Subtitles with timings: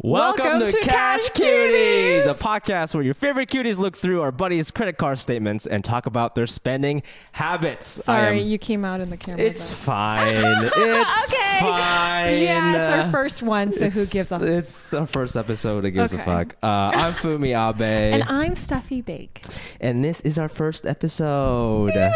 [0.00, 2.26] Welcome, Welcome to, to Cash Cash Cuties, Cuties.
[2.30, 6.06] a podcast where your favorite cuties look through our buddies' credit card statements and talk
[6.06, 7.02] about their spending
[7.32, 7.88] habits.
[8.04, 9.40] Sorry, am- you came out in the camera.
[9.44, 9.74] It's though.
[9.74, 10.28] fine.
[10.76, 11.58] It's okay.
[11.60, 12.42] fine.
[12.42, 15.82] Yeah, it's our first one, so who gives a It's our first episode.
[15.82, 16.54] Who gives a fuck?
[16.62, 19.42] Uh, I'm Fumi Abe, And and, I'm Steffie Bake.
[19.80, 21.92] And this is our first episode.
[21.94, 22.12] Yay!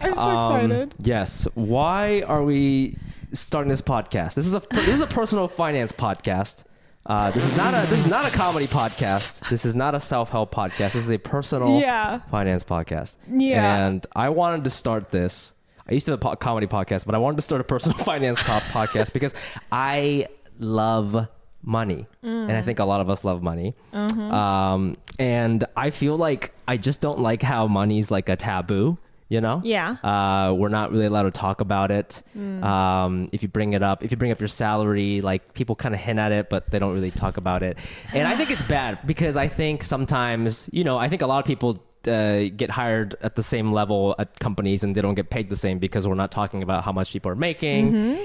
[0.00, 0.94] I'm so Um, excited.
[1.00, 1.48] Yes.
[1.54, 2.96] Why are we
[3.32, 4.34] starting this podcast?
[4.34, 6.62] This is a this is a personal finance podcast.
[7.06, 9.48] Uh, this is not a this is not a comedy podcast.
[9.48, 10.92] This is not a self help podcast.
[10.92, 12.18] This is a personal Yeah.
[12.30, 13.16] finance podcast.
[13.28, 13.86] Yeah.
[13.86, 15.54] And I wanted to start this.
[15.88, 17.98] I used to have a po- comedy podcast, but I wanted to start a personal
[18.04, 19.32] finance po- podcast because
[19.72, 20.26] I
[20.58, 21.26] love
[21.62, 22.54] money, and Mm.
[22.56, 23.74] I think a lot of us love money.
[23.92, 24.32] Mm-hmm.
[24.32, 28.98] Um, and I feel like I just don't like how money's like a taboo.
[29.30, 29.62] You know?
[29.64, 29.96] Yeah.
[30.02, 32.22] Uh, we're not really allowed to talk about it.
[32.36, 32.62] Mm.
[32.62, 35.94] Um, if you bring it up, if you bring up your salary, like people kind
[35.94, 37.78] of hint at it, but they don't really talk about it.
[38.12, 41.38] And I think it's bad because I think sometimes, you know, I think a lot
[41.38, 45.30] of people uh, get hired at the same level at companies and they don't get
[45.30, 48.18] paid the same because we're not talking about how much people are making.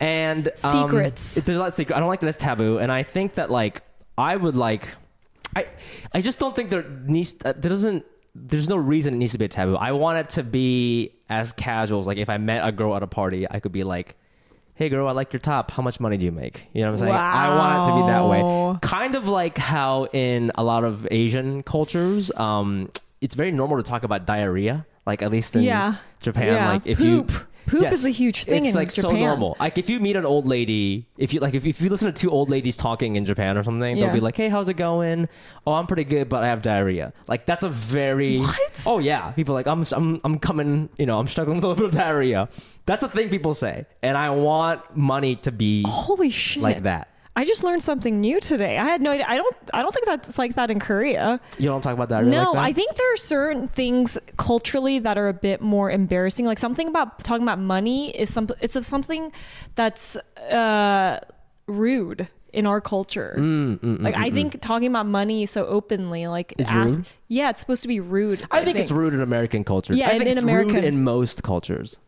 [0.00, 1.34] And um, Secrets.
[1.34, 1.96] there's a lot of secret.
[1.96, 3.82] I don't like that it's taboo, and I think that like
[4.18, 4.88] I would like,
[5.54, 5.66] I
[6.12, 9.38] I just don't think there needs uh, there doesn't there's no reason it needs to
[9.38, 9.76] be a taboo.
[9.76, 13.02] I want it to be as casual as like if I met a girl at
[13.02, 14.16] a party, I could be like.
[14.74, 15.70] Hey girl, I like your top.
[15.70, 16.64] How much money do you make?
[16.72, 17.12] You know what I'm saying?
[17.14, 18.78] I want it to be that way.
[18.80, 22.90] Kind of like how in a lot of Asian cultures, um,
[23.20, 24.86] it's very normal to talk about diarrhea.
[25.04, 25.96] Like at least in Yeah.
[26.22, 26.68] Japan, Yeah.
[26.70, 27.30] like if Poop.
[27.30, 27.36] you
[27.80, 29.56] Poop is a huge thing It's in like so normal.
[29.58, 32.18] Like if you meet an old lady, if you like if, if you listen to
[32.20, 34.04] two old ladies talking in Japan or something, Yeah.
[34.06, 35.28] they'll be like, "Hey, how's it going?
[35.66, 38.82] Oh, I'm pretty good, but I have diarrhea." Like that's a very What?
[38.86, 41.68] Oh yeah, people are like I'm I'm I'm coming, you know, I'm struggling with a
[41.68, 42.48] little bit of diarrhea.
[42.86, 46.62] That's a thing people say, and I want money to be Holy shit!
[46.62, 47.08] like that.
[47.34, 48.76] I just learned something new today.
[48.76, 49.24] I had no idea.
[49.26, 49.56] I don't.
[49.72, 51.40] I don't think that's like that in Korea.
[51.58, 52.58] You don't talk about diarrhea No, like that.
[52.60, 56.44] I think there are certain things culturally that are a bit more embarrassing.
[56.44, 58.48] Like something about talking about money is some.
[58.60, 59.32] It's of something
[59.76, 60.16] that's
[60.50, 61.20] uh,
[61.66, 63.34] rude in our culture.
[63.38, 67.06] Mm, like I think talking about money so openly, like Is ask, rude?
[67.28, 68.46] yeah, it's supposed to be rude.
[68.50, 69.94] I think it's rude in American culture.
[69.94, 71.98] Yeah, I in- think in it's American- rude in most cultures.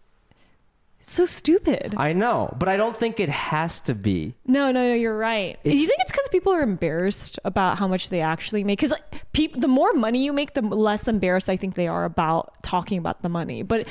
[1.07, 1.95] So stupid.
[1.97, 4.35] I know, but I don't think it has to be.
[4.47, 5.59] No, no, no, you're right.
[5.65, 8.79] Do you think it's because people are embarrassed about how much they actually make?
[8.79, 12.05] Because like, peop- the more money you make, the less embarrassed I think they are
[12.05, 13.63] about talking about the money.
[13.63, 13.89] But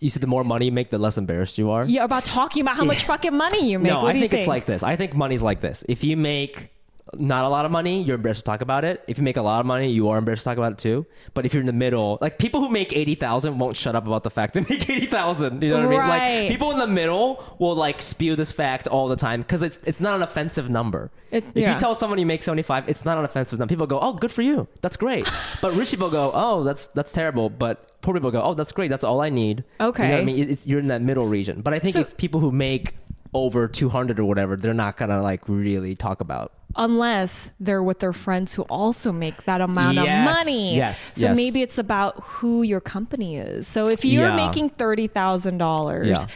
[0.00, 1.84] You said the more money you make, the less embarrassed you are.
[1.84, 3.92] yeah, about talking about how much fucking money you make.
[3.92, 4.82] No, I think, you it's like this.
[4.82, 5.84] I think money's like this.
[5.88, 6.70] If you make
[7.14, 9.02] not a lot of money, you're embarrassed to talk about it.
[9.06, 11.06] If you make a lot of money, you are embarrassed to talk about it too.
[11.34, 14.06] But if you're in the middle, like people who make eighty thousand won't shut up
[14.06, 15.62] about the fact they make eighty thousand.
[15.62, 16.08] You know what I mean?
[16.08, 19.78] Like people in the middle will like spew this fact all the time because it's
[19.84, 21.10] it's not an offensive number.
[21.30, 21.72] It- if yeah.
[21.74, 23.70] you tell someone you make seventy five, it's not an offensive number.
[23.72, 24.66] People go, "Oh, good for you.
[24.82, 25.30] That's great."
[25.62, 28.88] but rich people go, "Oh, that's that's terrible." But poor people go, "Oh, that's great.
[28.88, 30.24] That's all I need." You know what I Okay.
[30.24, 30.50] mean?
[30.50, 31.60] It- you're in that middle region.
[31.62, 32.96] But I think So- if people who make
[33.34, 38.12] over 200 or whatever they're not gonna like really talk about unless they're with their
[38.12, 40.76] friends who also make that amount Yes, of money.
[40.76, 41.36] yes, So yes.
[41.36, 43.66] maybe it's about who your company is.
[43.66, 44.36] So if you're Yeah.
[44.36, 46.26] making thirty thousand dollars.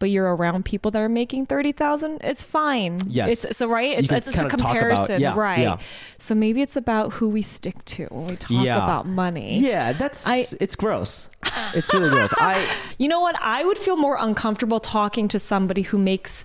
[0.00, 2.18] But you're around people that are making thirty thousand.
[2.22, 2.98] It's fine.
[3.08, 3.42] Yes.
[3.44, 3.98] It's so right.
[3.98, 5.58] It's, it's, it's a kinda about- comparison, yeah, right?
[5.58, 5.78] yeah.
[6.18, 8.76] So maybe it's about who we stick to when we talk Yeah.
[8.76, 9.58] about money.
[9.58, 11.28] yeah that's I- it's gross
[11.74, 12.64] it's really gross i
[12.98, 13.34] You know what?
[13.42, 16.44] I would feel more uncomfortable talking to somebody who makes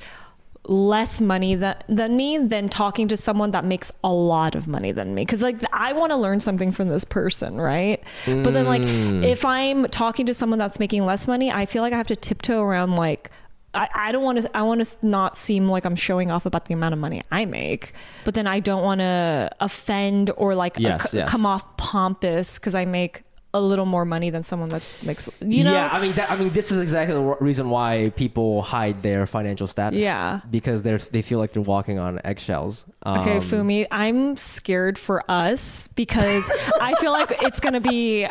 [0.66, 4.94] less money than, than me than talking to someone that makes a lot of money
[4.94, 8.66] than me because like i want to learn something from this person right but then
[8.66, 9.24] like Mm.
[9.26, 12.16] if i'm talking to someone that's making less money i feel like i have to
[12.16, 13.30] tiptoe around like
[13.74, 16.66] I, I don't want to i want to not seem like i'm showing off about
[16.66, 17.92] the amount of money i make
[18.24, 21.30] but then i don't want to offend or like Yes, c- yes.
[21.30, 23.24] come off pompous because i make
[23.56, 26.36] a little more money than someone that makes you know yeah i mean that, i
[26.40, 30.40] mean this is exactly the reason why people hide their financial status Yeah.
[30.50, 35.24] because they're they feel like they're walking on eggshells Okay, Um, Fumi, I'm scared for
[35.30, 36.44] us because
[36.82, 38.28] I feel like it's going to be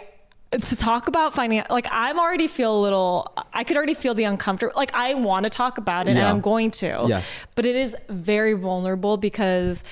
[0.51, 4.25] to talk about finance like i'm already feel a little i could already feel the
[4.25, 7.47] uncomfortable like i want to talk about it and i'm going to Yes.
[7.55, 9.83] but it is very vulnerable because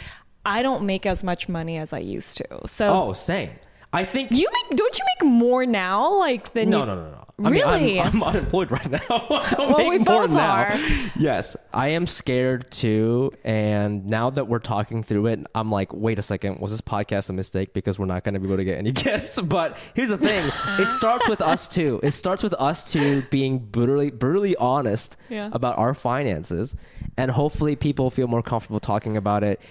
[0.44, 3.49] i don't make as much money as i used to so Oh, same.
[3.93, 7.03] I think you make don't you make more now like than No, you no, no,
[7.11, 7.17] no.
[7.43, 7.99] I mean, Really?
[8.01, 8.99] I'm, I'm unemployed right now.
[9.09, 10.51] Don't Well, make we more both now.
[10.65, 10.79] are.
[11.17, 13.33] Yes, I am scared too.
[13.45, 17.31] And now that we're talking through it, I'm like, wait a second, was this podcast
[17.31, 17.73] a mistake?
[17.73, 19.41] Because we're not going to be able to get any guests.
[19.41, 20.45] But here's the thing:
[20.79, 21.99] it starts with us too.
[22.03, 25.49] It starts with us too being brutally, brutally honest Yeah.
[25.53, 26.77] about our finances,
[27.17, 29.63] and hopefully, people feel more comfortable talking about it.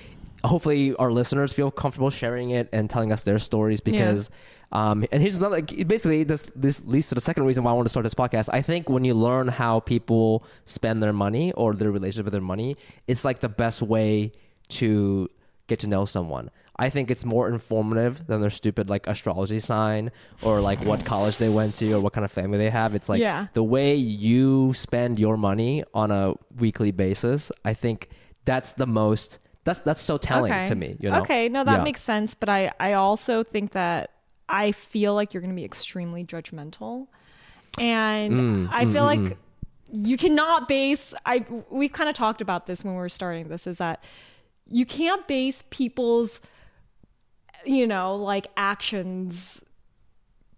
[0.44, 4.30] Hopefully, our listeners feel comfortable sharing it and telling us their stories because.
[4.72, 5.62] Um, and here's another.
[5.64, 8.50] Basically, this this leads to the second reason why I want to start this podcast.
[8.54, 12.42] I think when you learn how people spend their money or their relationship with their
[12.42, 12.78] money,
[13.08, 14.32] it's like the best way
[14.70, 15.28] to
[15.68, 16.52] get to know someone.
[16.78, 20.12] I think it's more informative than their stupid like astrology sign
[20.44, 22.96] or like what college they went to or what kind of family they have.
[22.96, 23.48] It's like Yeah.
[23.54, 27.52] the way you spend your money on a weekly basis.
[27.66, 28.08] I think
[28.46, 29.40] that's the most.
[29.70, 30.98] That's that's so telling to me.
[31.00, 31.22] You know.
[31.22, 31.84] Okay, no, that Yeah.
[31.84, 32.34] makes sense.
[32.34, 34.10] But I, I also think that
[34.48, 37.08] I feel like you're going to be extremely judgmental,
[37.78, 39.38] and Mm, I feel like
[39.92, 41.14] you cannot base.
[41.26, 43.68] I we've kind of talked about this when we were starting this.
[43.68, 44.04] Is that
[44.66, 46.40] you can't base people's,
[47.66, 49.64] you know, like actions,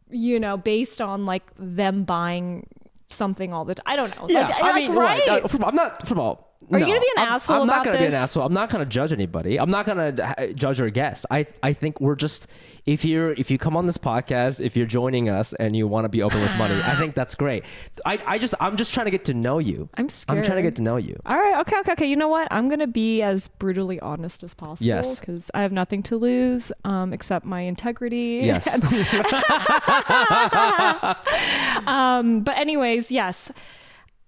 [0.10, 2.68] you know, based on like them buying
[3.10, 3.84] something all the time.
[3.86, 4.26] I don't know.
[4.30, 5.28] Yeah, like, I like, mean, right?
[5.30, 6.08] Uh, from- I'm not.
[6.08, 6.51] From all.
[6.72, 8.46] Are you gonna be an I'm- asshole I'm not gonna be an asshole.
[8.46, 9.60] I'm not gonna judge anybody.
[9.60, 11.26] I'm not gonna uh, judge or guess.
[11.30, 12.48] I I think we're just
[12.86, 16.06] if you're if you come on this podcast, if you're joining us and you want
[16.06, 17.64] to be open with money, I think that's great.
[18.06, 19.90] I I just I'm just trying to get to know you.
[19.98, 20.40] I'm scared.
[20.40, 21.20] I'm trying to get to know you.
[21.26, 22.06] All right, okay, okay, okay.
[22.06, 22.48] You know what?
[22.52, 24.88] I'm gonna be as brutally honest as possible.
[24.88, 25.20] Yes.
[25.20, 28.42] because I have nothing to lose um, except my integrity.
[28.44, 28.68] Yes.
[31.88, 33.52] um, but anyways, yes.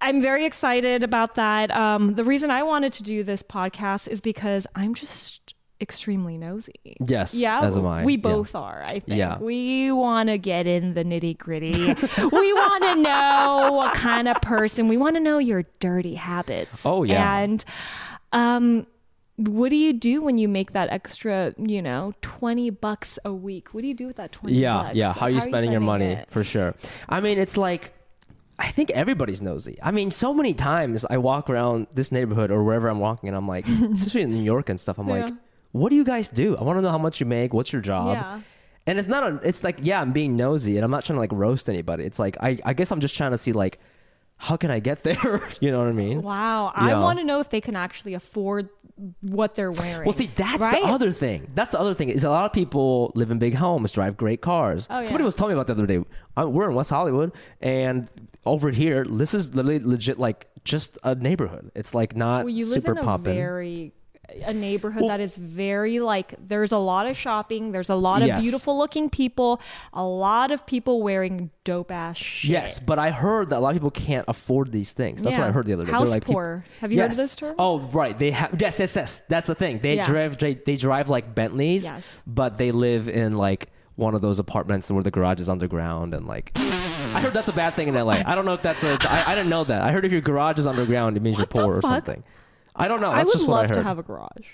[0.04, 1.72] I'm very excited about that.
[1.72, 6.96] Um, the reason I wanted to do this podcast is because I'm just extremely nosy.
[7.06, 7.62] Yes, Yeah.
[7.62, 8.04] as am I.
[8.06, 8.20] We Yeah.
[8.22, 9.04] both are, I think.
[9.08, 9.38] Yeah.
[9.40, 11.72] We want to get in the nitty gritty.
[12.32, 14.88] we want to know what kind of person.
[14.88, 16.86] We want to know your dirty habits.
[16.86, 17.38] Oh, yeah.
[17.40, 17.64] And
[18.34, 18.88] um,
[19.38, 23.74] what do you do when you make that extra, you know, 20 bucks a week?
[23.74, 24.96] What do you do with that 20 yeah bucks?
[24.96, 26.30] yeah how are you spending your money it?
[26.30, 26.76] for sure
[27.10, 27.94] i mean it's like
[28.60, 29.78] i think everybody's nosy.
[29.82, 33.36] I mean so many times i walk around this neighborhood or wherever i'm walking and
[33.38, 35.34] i'm like especially in new york and stuff i'm like
[35.72, 36.56] what do you guys do?
[36.56, 37.52] I want to know how much you make.
[37.52, 38.14] What's your job?
[38.14, 38.42] Yeah.
[38.86, 41.20] and it's not a it's like yeah i'm being nosy and i'm not trying to
[41.22, 42.04] like roast anybody.
[42.04, 43.80] It's like i, I guess i'm just trying to see like
[44.38, 45.42] how can i get there?
[45.62, 46.22] You know what i mean?
[46.22, 46.72] Wow.
[46.76, 48.70] I want to know if they can actually afford
[49.22, 50.06] what they're wearing.
[50.06, 50.82] Well, see, that's right?
[50.82, 51.50] the other thing.
[51.56, 54.42] That's the other thing is a lot of people live in big homes, drive great
[54.42, 54.88] cars.
[54.90, 55.26] Oh, Somebody yeah.
[55.26, 56.04] was telling me about the other day.
[56.38, 57.32] I, we're in West Hollywood,
[57.62, 58.10] and
[58.46, 61.72] over here, this is literally legit like just a neighborhood.
[61.76, 63.36] It's like not Well, you live super in a poppin'.
[63.36, 63.94] very
[64.46, 68.22] a neighborhood Well- that is very like there's a lot of shopping, there's a lot
[68.22, 68.42] of Yes.
[68.42, 69.62] beautiful looking people,
[69.94, 72.50] a lot of people wearing dope ass shit.
[72.52, 75.22] Yes, but I heard that a lot of people can't afford these things.
[75.24, 75.92] That's what I heard the other day.
[75.92, 76.64] House They're like, poor.
[76.82, 77.56] Have you heard of this term?
[77.60, 78.18] Oh, right.
[78.18, 78.56] They have.
[78.60, 79.22] Yes, yes, yes.
[79.30, 79.80] That's the thing.
[79.84, 80.04] They Yeah.
[80.06, 80.38] drive.
[80.38, 82.22] They, they drive like Bentleys, Yes.
[82.26, 86.26] but they live in like one of those apartments where the garage is underground and
[86.28, 86.52] like.
[86.56, 88.24] I heard that's a bad thing in LA.
[88.26, 88.98] I don't know if that's a.
[89.02, 89.84] I, I didn't know that.
[89.84, 92.24] I heard if your garage is underground, it means What you're poor or something.
[92.76, 93.12] I don't know.
[93.12, 93.74] I would just what I love heard.
[93.76, 94.48] to have a garage.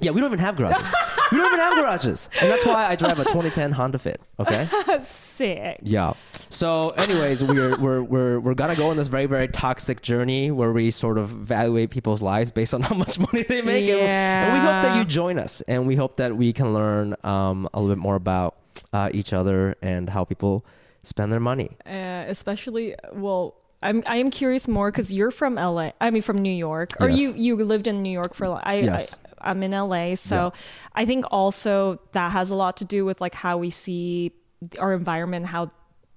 [0.00, 0.92] yeah, we don't even have garages.
[1.32, 4.20] we don't even have garages, and that's why I drive a 2010 Honda Fit.
[4.38, 4.68] Okay.
[5.02, 5.78] Sick.
[5.82, 6.12] Yeah.
[6.50, 10.72] So, anyways, we're we're we're we're gonna go on this very very toxic journey where
[10.72, 14.52] we sort of evaluate people's lives based on how much money they make, and, and
[14.54, 17.80] we hope that you join us, and we hope that we can learn um, a
[17.80, 18.56] little bit more about
[18.92, 20.64] uh, each other and how people
[21.02, 21.76] spend their money.
[21.86, 25.90] Uh, especially well I'm I am curious more because you're from LA.
[26.00, 27.18] I mean from New York, or Yes.
[27.18, 28.60] you you lived in New York for.
[28.66, 29.14] I, Yes.
[29.14, 30.52] I I'm in LA, so
[30.94, 34.32] I think also that has a lot to do with like how we see
[34.78, 35.70] our environment, how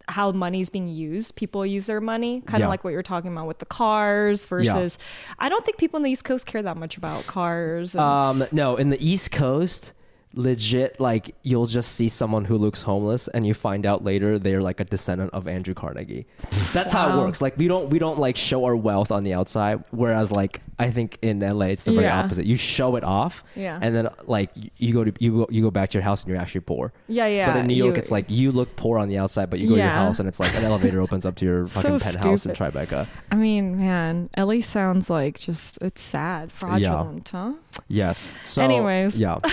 [0.07, 1.35] how money's being used.
[1.35, 2.67] People use their money, kind of Yeah.
[2.69, 4.97] like what you're talking about with the cars versus.
[5.37, 7.93] I don't think people in the East Coast care that much about cars.
[7.93, 9.93] and- Um, no, in the East Coast,
[10.33, 14.61] legit, like you'll just see someone who looks homeless, and you find out later they're
[14.61, 16.25] like a descendant of Andrew Carnegie.
[16.73, 17.41] That's how it works.
[17.41, 20.91] Like we don't we don't like show our wealth on the outside, whereas like I
[20.91, 22.19] think in LA it's the very Yeah.
[22.23, 22.45] opposite.
[22.45, 23.79] You show it off, Yeah.
[23.81, 26.29] and then like you go to you go, you go back to your house and
[26.31, 26.93] you're actually poor.
[27.07, 29.49] Yeah, yeah, But in New York, you- it's like you look poor on the outside,
[29.49, 31.67] but you go to your house and it's like an elevator opens up to your
[31.67, 32.53] So fucking penthouse in.
[32.53, 33.07] Tribeca.
[33.31, 37.53] I mean, man, LA sounds like just it's sad, fraudulent, huh?
[37.87, 38.31] Yes.
[38.45, 39.19] So, Anyways.
[39.19, 39.39] yeah.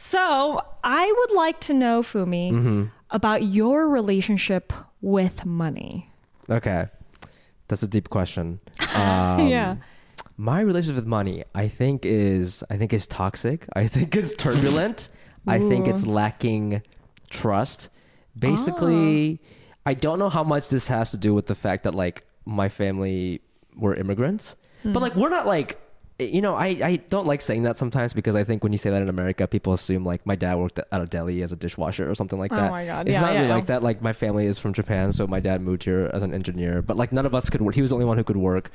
[0.00, 2.84] So I would like to know, Fumi, Mm-hmm.
[3.10, 6.10] about your relationship with money.
[6.48, 6.86] Okay,
[7.66, 8.60] that's a deep question.
[8.94, 9.76] Um, yeah.
[10.36, 13.66] my relationship with money, I think is I think is toxic.
[13.74, 15.08] I think it's turbulent.
[15.46, 16.82] I think it's lacking
[17.30, 17.90] trust.
[18.38, 19.40] Basically,
[19.84, 22.68] I don't know how much this has to do with the fact that like my
[22.68, 23.40] family
[23.76, 25.78] were immigrants, but like we're not like
[26.18, 28.90] you know, I, I don't like saying that sometimes because I think when you say
[28.90, 32.10] that in America, people assume like my dad worked at a deli as a dishwasher
[32.10, 32.58] or something like that.
[32.58, 32.70] Oh that.
[32.70, 33.08] my God.
[33.08, 33.54] It's Yeah, not yeah, really yeah.
[33.54, 33.82] like that.
[33.84, 36.96] Like my family is from Japan, so my dad moved here as an engineer, but
[36.96, 37.74] like none of us could work.
[37.76, 38.70] He was the only one who could work.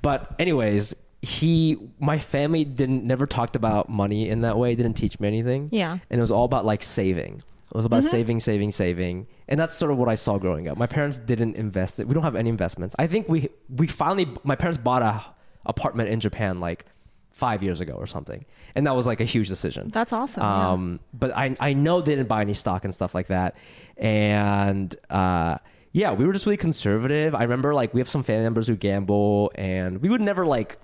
[0.00, 4.74] But anyways, he, my family didn't never talked about money in that way.
[4.74, 5.68] Didn't teach me anything.
[5.72, 5.98] Yeah.
[6.10, 7.42] And it was all about like saving.
[7.70, 8.10] It was about Mm-hmm.
[8.10, 10.78] saving, saving, saving, and that's sort of what I saw growing up.
[10.78, 12.08] My parents didn't invest it.
[12.08, 12.94] We don't have any investments.
[12.98, 15.22] I think we we finally my parents bought a
[15.66, 16.84] apartment in Japan like
[17.30, 19.90] five years ago or something, and that was like a huge decision.
[19.90, 20.42] That's awesome.
[20.42, 20.70] yeah.
[20.70, 23.56] Um, but I I know they didn't buy any stock and stuff like that,
[23.96, 25.58] and uh,
[25.92, 27.34] yeah, we were just really conservative.
[27.34, 30.78] I remember like we have some family members who gamble, and we would never like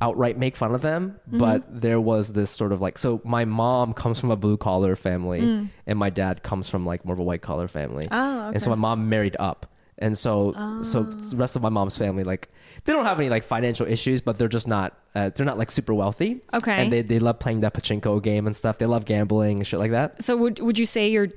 [0.00, 1.38] outright make fun of them, Mm-hmm.
[1.38, 4.96] but there was this sort of like so my mom comes from a blue collar
[4.96, 8.10] family, and my dad comes from like more of a white collar family, Mm.
[8.12, 9.66] Oh, and so my mom married up.
[9.98, 12.50] And so, so the rest of my mom's family, like,
[12.84, 15.70] they don't have any like financial issues, but they're just not, uh, they're not like
[15.70, 16.40] super wealthy.
[16.52, 16.82] Okay.
[16.82, 18.78] And they, they love playing that pachinko game and stuff.
[18.78, 20.22] They love gambling and shit like that.
[20.22, 21.28] So would would you say your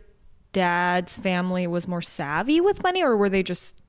[0.53, 3.79] dad's family was more savvy with money, or were they just?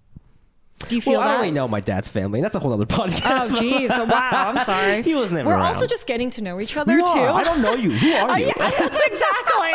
[0.88, 2.40] Do you feel well, I only know my dad's family.
[2.40, 3.58] That's a whole other Oh, podcast.
[3.58, 3.90] geez.
[3.92, 4.30] Oh, wow.
[4.54, 5.02] I'm sorry.
[5.02, 5.66] He was never We're around.
[5.66, 7.08] also just getting to know each other We too.
[7.18, 7.90] I don't know you.
[7.90, 8.52] Who are Uh, you?
[8.56, 9.72] that's exactly.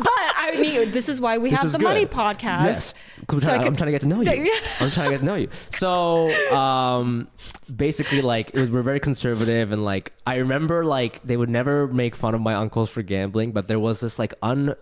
[0.00, 1.84] But I mean, this is why we This have the good.
[1.84, 2.64] money podcast.
[2.64, 2.94] Yes.
[3.30, 4.52] I'm, So I trying, I'm trying to get to know you.
[4.80, 5.48] I'm trying to get to know you.
[5.72, 7.28] So, um,
[7.74, 11.86] basically, like, it was we're very conservative, and like, I remember like they would never
[11.86, 14.74] make fun of my uncles for gambling, but there was this like un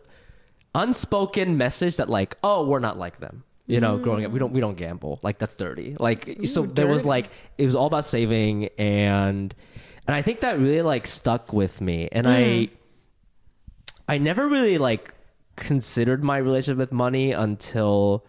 [0.74, 3.44] unspoken message that like, oh, we're not like them.
[3.68, 4.40] You know, growing up, we mm.
[4.40, 5.20] don't we don't gamble.
[5.22, 5.94] Like that's dirty.
[6.00, 9.54] Like so, there was like it was all about saving, and
[10.06, 12.70] and I think that really like stuck with me, and I mm.
[14.08, 15.12] I never really like
[15.56, 18.24] considered my relationship with money until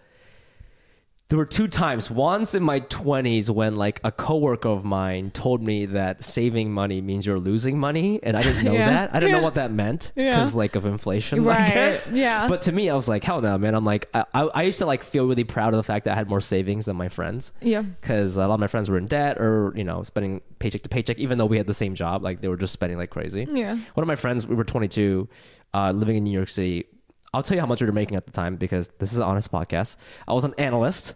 [1.30, 2.10] there were two times.
[2.10, 7.02] Once in my 20s when like a coworker of mine told me that saving money
[7.02, 8.90] means you're losing money and I didn't know Yeah.
[8.90, 9.10] that.
[9.16, 9.38] I didn't Yeah.
[9.38, 10.32] know what that meant Yeah.
[10.32, 12.10] because like of inflation, I guess.
[12.12, 12.48] Yeah.
[12.48, 13.76] But to me I was like, hell no, man.
[13.76, 16.14] I'm like I, I I used to like feel really proud of the fact that
[16.14, 17.84] I had more savings than my friends Yeah.
[17.84, 20.90] because a lot of my friends were in debt or you know spending paycheck to
[20.90, 23.48] paycheck even though we had the same job like they were just spending like crazy
[23.52, 23.76] Yeah.
[23.94, 25.30] one of my friends we were 22
[25.76, 26.86] uh, living in new york city
[27.34, 29.24] i'll tell you how much we were making at the time because this is an
[29.24, 31.16] honest podcast i was an analyst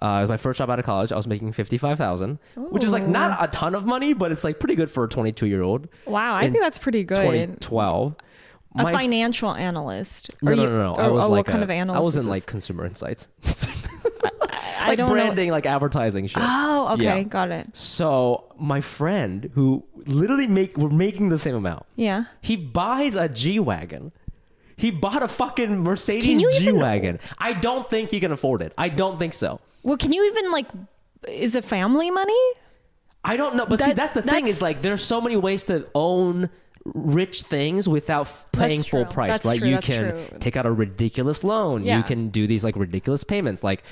[0.00, 1.10] uh, it was my first job out of college.
[1.10, 4.30] I was making fifty five thousand, which is like not a ton of money, but
[4.30, 5.88] it's like pretty good for a twenty two year old.
[6.06, 7.24] Wow, I think that's pretty good.
[7.24, 8.14] Twenty twelve.
[8.76, 10.36] a financial analyst.
[10.40, 10.94] No, no, no, no.
[10.94, 12.00] or- I was oh, like what kind a- of analyst?
[12.00, 13.26] I was in like consumer insights,
[14.80, 16.42] I like don't branding, like advertising shit.
[16.46, 17.22] Oh, okay, Yeah.
[17.24, 17.76] got it.
[17.76, 22.24] So my friend, who literally make we're making the same amount, Yeah.
[22.40, 24.12] he buys a G wagon.
[24.78, 27.18] He bought a fucking Mercedes G even- wagon.
[27.38, 28.72] I don't think he can afford it.
[28.78, 29.60] I don't think so.
[29.82, 30.68] Well, can you even like?
[31.28, 32.40] Is it family money?
[33.24, 33.66] I don't know.
[33.66, 36.48] But see, that's the thing is like there's so many ways to own
[36.94, 39.58] rich things without f- paying full price, That's right?
[39.58, 39.68] true.
[39.68, 40.38] You That's can true.
[40.40, 41.82] take out a ridiculous loan.
[41.84, 41.98] Yeah.
[41.98, 43.62] You can do these like ridiculous payments.
[43.64, 43.82] Like,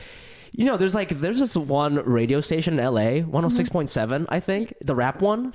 [0.57, 3.31] you know, there's like there's this one radio station in LA, mm-hmm.
[3.31, 5.53] 106.7, I think, the rap one,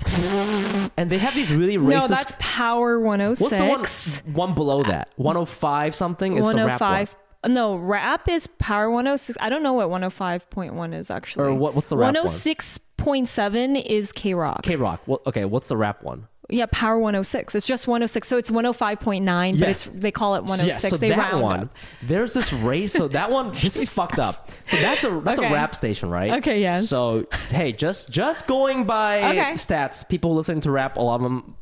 [0.96, 2.00] and they have these really racist.
[2.00, 3.60] No, that's Power 106.
[3.60, 5.08] What's the one one below uh, that?
[5.16, 6.36] 105 something.
[6.36, 6.90] It's the rap one.
[6.90, 7.16] 105.
[7.48, 9.36] No, rap is Power 106.
[9.40, 11.48] I don't know what 105.1 is actually.
[11.48, 12.24] Or what- what's the rap one?
[12.24, 14.62] 106.7 is K Rock.
[14.62, 15.00] KROQ.
[15.06, 16.28] Well, okay, what's the rap one?
[16.48, 17.54] Yeah, Power 106.
[17.54, 18.26] It's just 106.
[18.28, 20.84] So it's 105.9, but it's, they call it 106.
[20.84, 21.76] Yeah, so they that one, up.
[22.02, 22.92] there's this race.
[22.92, 24.50] So that one, this is fucked up.
[24.66, 25.48] So that's a that's Okay.
[25.48, 26.32] a rap station, right?
[26.34, 26.88] Okay, yes.
[26.88, 29.52] So hey, just just going by Okay.
[29.52, 31.54] stats, people listening to rap, a lot of them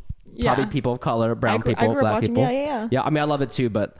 [0.43, 0.71] probably Yeah.
[0.71, 2.43] people of color, brown grew- people, black watching- people.
[2.45, 3.03] yeah, yeah, yeah.
[3.03, 3.97] I mean, I love it too, but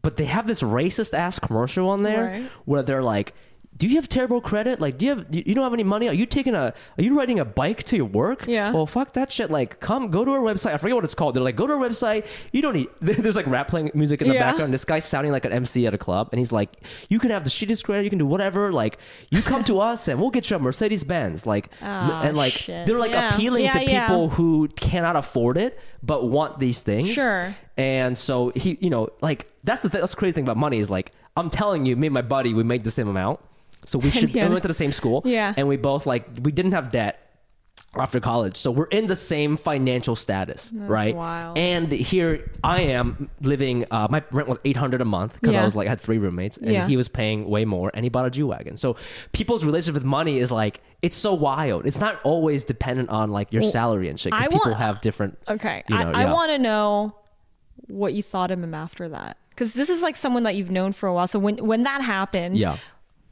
[0.00, 2.50] but they have this racist ass commercial on there Right.
[2.64, 3.34] where they're like.
[3.82, 4.80] Do you have terrible credit?
[4.80, 6.06] Like, do you have you don't have any money?
[6.08, 8.44] Are you taking a are you riding a bike to your work?
[8.46, 8.70] Yeah.
[8.70, 9.50] Well, fuck that shit.
[9.50, 10.72] Like, come go to our website.
[10.72, 11.34] I forget what it's called.
[11.34, 12.26] They're like, go to our website.
[12.52, 12.86] You don't need.
[13.00, 14.48] There's like rap playing music in the Yeah.
[14.50, 14.72] background.
[14.72, 16.70] This guy's sounding like an MC at a club, and he's like,
[17.08, 18.04] you can have the shittiest credit.
[18.04, 18.72] You can do whatever.
[18.72, 18.98] Like,
[19.30, 21.44] you come to us, and we'll get you a Mercedes Benz.
[21.44, 22.86] Like, Ah, and like shit.
[22.86, 23.34] they're like Yeah.
[23.34, 27.08] appealing Yeah, to people who cannot afford it but want these things.
[27.10, 27.52] Sure.
[27.76, 30.78] And so he, you know, like that's the th- that's the crazy thing about money
[30.78, 33.40] is like I'm telling you, me and my buddy, we made the same amount,
[33.84, 34.32] so we should.
[34.32, 35.22] we went to the same school.
[35.24, 35.54] Yeah.
[35.56, 37.18] And we both like we didn't have debt.
[37.94, 38.56] after college.
[38.56, 41.14] So we're in the same financial status, right?
[41.14, 41.58] wild.
[41.58, 43.84] And here I am living.
[43.90, 46.16] Uh, my rent was eight hundred a month because I was like I had three
[46.16, 46.86] roommates, and Yeah.
[46.88, 48.76] he was paying way more, and he bought a G wagon.
[48.78, 48.96] So
[49.32, 51.84] people's relationship with money is like it's so wild.
[51.84, 54.32] It's not always dependent on like your salary and shit.
[54.32, 55.36] Because people want- have different.
[55.48, 55.82] Okay.
[55.88, 56.32] You know, I, I yeah.
[56.32, 57.14] want to know
[57.88, 59.36] what you thought of him after that.
[59.50, 61.26] Because this is like someone that you've known for a while.
[61.28, 62.78] So when when that happened, Yeah.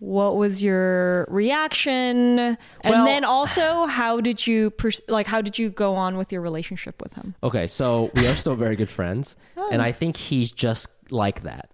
[0.01, 2.39] What was your reaction?
[2.39, 5.27] And Well- then also, how did you pers- like?
[5.27, 7.35] How did you go on with your relationship with him?
[7.45, 9.69] Okay, so we are still very good friends, oh.
[9.71, 11.71] and I think he's just like that.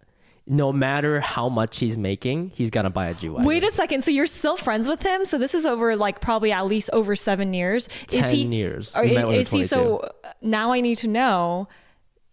[0.48, 3.46] No matter how much he's making, he's gonna buy a G wagon.
[3.46, 4.02] Wait a second.
[4.02, 5.24] So you're still friends with him?
[5.24, 7.88] So this is over like probably at least over seven years.
[8.12, 8.94] is 10 he, years.
[8.94, 10.08] Or is, when we were is he so?
[10.42, 11.68] Now I need to know: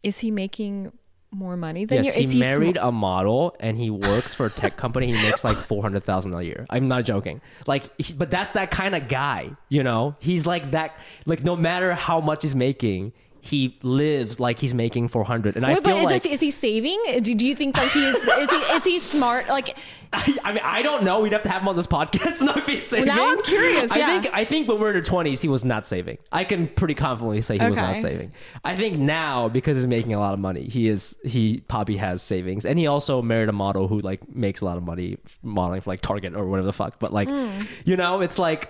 [0.01, 0.91] is he making
[1.33, 2.21] more money than Yes, you?
[2.21, 5.07] he, Is sm- married a model and he works for a tech company.
[5.13, 6.65] He makes like four hundred thousand a year.
[6.69, 7.41] I'm not joking.
[7.67, 9.51] Like, he- but that's that kind of guy.
[9.69, 10.95] You know, he's like that.
[11.25, 13.13] Like, no matter how much he's making,
[13.45, 15.57] he lives like he's making four hundred.
[15.57, 16.97] And I Wait, feel but is, like is he saving?
[17.21, 18.15] Do, do you think that he is?
[18.15, 19.50] Is he is he smart?
[19.50, 19.77] Like,
[20.13, 21.19] I, I mean, I don't know.
[21.19, 23.07] We'd have to have him on this podcast to know if he's saving.
[23.07, 24.21] now I'm curious, I yeah.
[24.21, 26.19] think I think when we're in our twenties, he was not saving.
[26.31, 28.31] I can pretty confidently say he was not saving.
[28.63, 32.21] I think now because he's making a lot of money, he is he probably has
[32.21, 35.81] savings, and he also married a model who like makes a lot of money modeling
[35.81, 36.97] for like Target or whatever the fuck.
[37.00, 37.59] But like, Hmm.
[37.83, 38.69] you know, it's like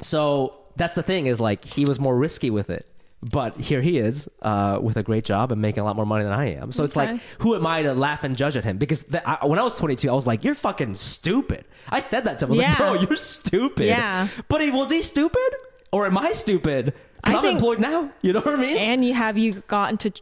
[0.00, 2.88] so that's the thing is like he was more risky with it.
[3.30, 6.24] But here he is uh, with a great job and making a lot more money
[6.24, 6.72] than I am.
[6.72, 7.12] So it's Okay.
[7.12, 8.78] like, who am I to laugh and judge at him?
[8.78, 12.40] Because I, when I was 22, I was like, "You're fucking stupid." I said that
[12.40, 12.48] to him.
[12.48, 12.68] I was Yeah.
[12.70, 14.26] like, "Bro, you're stupid." Yeah.
[14.48, 15.50] But he, was he stupid,
[15.92, 16.94] or am I stupid?
[17.22, 18.10] 'Cause I I'm think- employed now.
[18.22, 18.76] You know what I mean?
[18.76, 20.12] and you have you gotten to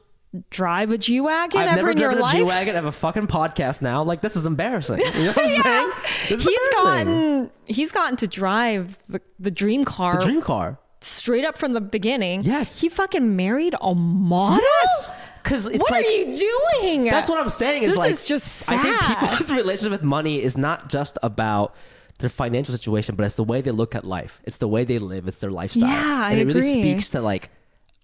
[0.51, 2.37] drive a G wagon I've ever never in your driven a life?
[2.37, 2.75] G wagon.
[2.75, 4.03] I have a fucking podcast now.
[4.03, 4.99] Like this is embarrassing.
[4.99, 5.91] You know what I'm saying?
[6.29, 7.07] This is He's embarrassing.
[7.15, 10.79] gotten he's gotten to drive the, the dream car the dream car.
[11.01, 12.43] Straight up from the beginning.
[12.45, 12.81] Yes.
[12.81, 14.61] he fucking married a model.
[14.83, 17.05] Yes, because it's what like are you doing?
[17.05, 17.85] That's what I'm saying.
[17.85, 19.21] Is This like is just I think sad.
[19.31, 21.75] people's relationship with money is not just about
[22.19, 24.41] their financial situation, but it's the way they look at life.
[24.45, 25.27] It's the way they live.
[25.27, 25.89] It's their lifestyle.
[25.89, 27.49] Yeah, I and it really speaks to like,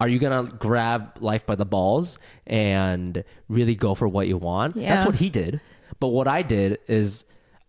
[0.01, 4.77] are you gonna grab life by the balls and really go for what you want?
[4.77, 4.95] Yeah.
[4.95, 5.61] That's what he did.
[6.01, 7.25] But what I did is.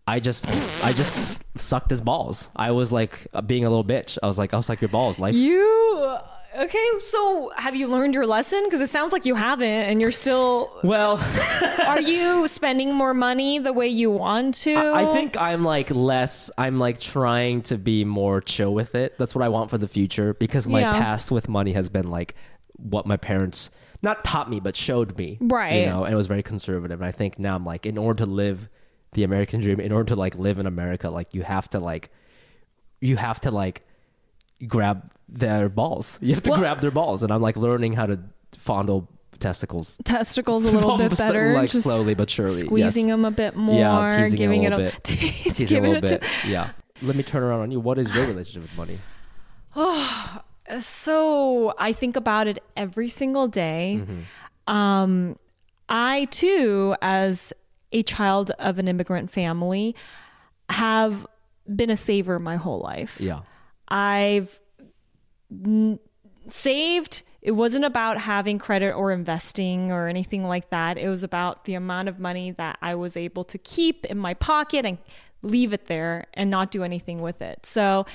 [0.07, 0.47] I just,
[0.83, 2.49] I just sucked his balls.
[2.55, 4.17] I was like being a little bitch.
[4.23, 5.19] I was like, I'll suck your balls.
[5.19, 6.17] Life, You
[6.57, 6.85] okay?
[7.05, 8.63] So have you learned your lesson?
[8.63, 10.71] Because it sounds like you haven't, and you're still.
[10.83, 11.19] well,
[11.85, 14.75] are you spending more money the way you want to?
[14.75, 16.49] I think I'm like less.
[16.57, 19.17] I'm like trying to be more chill with it.
[19.17, 20.93] That's what I want for the future because my Yeah.
[20.93, 22.33] past with money has been like
[22.77, 23.71] what my parents
[24.03, 25.37] not taught me but showed me.
[25.41, 25.81] Right.
[25.81, 27.01] You know, and it was very conservative.
[27.01, 28.69] And I think now I'm like, in order to live
[29.13, 32.09] the American dream, in order to like live in America, like you have to like,
[33.01, 33.83] you have to like
[34.67, 36.19] grab their balls.
[36.21, 38.19] You have to Well- grab their balls, and I'm like learning how to
[38.57, 39.07] fondle
[39.39, 39.97] testicles.
[40.03, 42.61] testicles a little bit better, like just slowly but surely.
[42.61, 43.13] squeezing yes.
[43.13, 45.03] them a bit more, Yeah, teasing giving it it a a, little bit.
[45.03, 46.23] teasing a little it bit.
[46.47, 46.69] Yeah.
[47.03, 47.79] Let me turn around on you.
[47.79, 48.97] What is your relationship with money?
[49.75, 50.41] oh
[50.79, 53.99] So I think about it every single day.
[54.01, 54.73] Mm-hmm.
[54.73, 55.37] Um,
[55.87, 57.53] I too, as
[57.91, 59.95] a child of an immigrant family,
[60.69, 61.25] have
[61.73, 63.17] been a saver my whole life.
[63.19, 63.41] Yeah.
[63.87, 64.59] I've
[65.51, 65.99] n-
[66.49, 67.23] saved.
[67.41, 70.97] It wasn't about having credit or investing or anything like that.
[70.97, 74.33] It was about the amount of money that I was able to keep in my
[74.33, 74.97] pocket and
[75.41, 77.65] leave it there and not do anything with it.
[77.65, 78.05] So,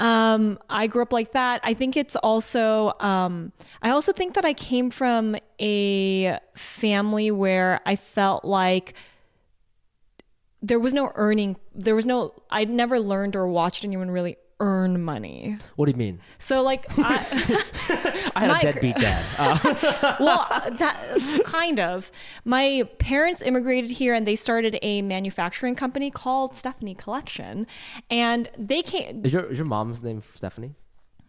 [0.00, 1.60] um, I grew up like that.
[1.62, 7.80] I think it's also, um, I also think that I came from a family where
[7.84, 8.94] I felt like
[10.62, 15.02] there was no earning, there was no, I'd never learned or watched anyone really earn
[15.02, 15.56] money.
[15.76, 16.20] What do you mean?
[16.38, 17.26] So like I,
[18.36, 19.24] I had My- a deadbeat dad.
[19.40, 20.46] Uh, well
[20.78, 22.10] that kind of
[22.44, 27.66] my parents immigrated here and they started a manufacturing company called Stephanie Collection
[28.10, 30.74] and they came is your is your mom's name Stephanie?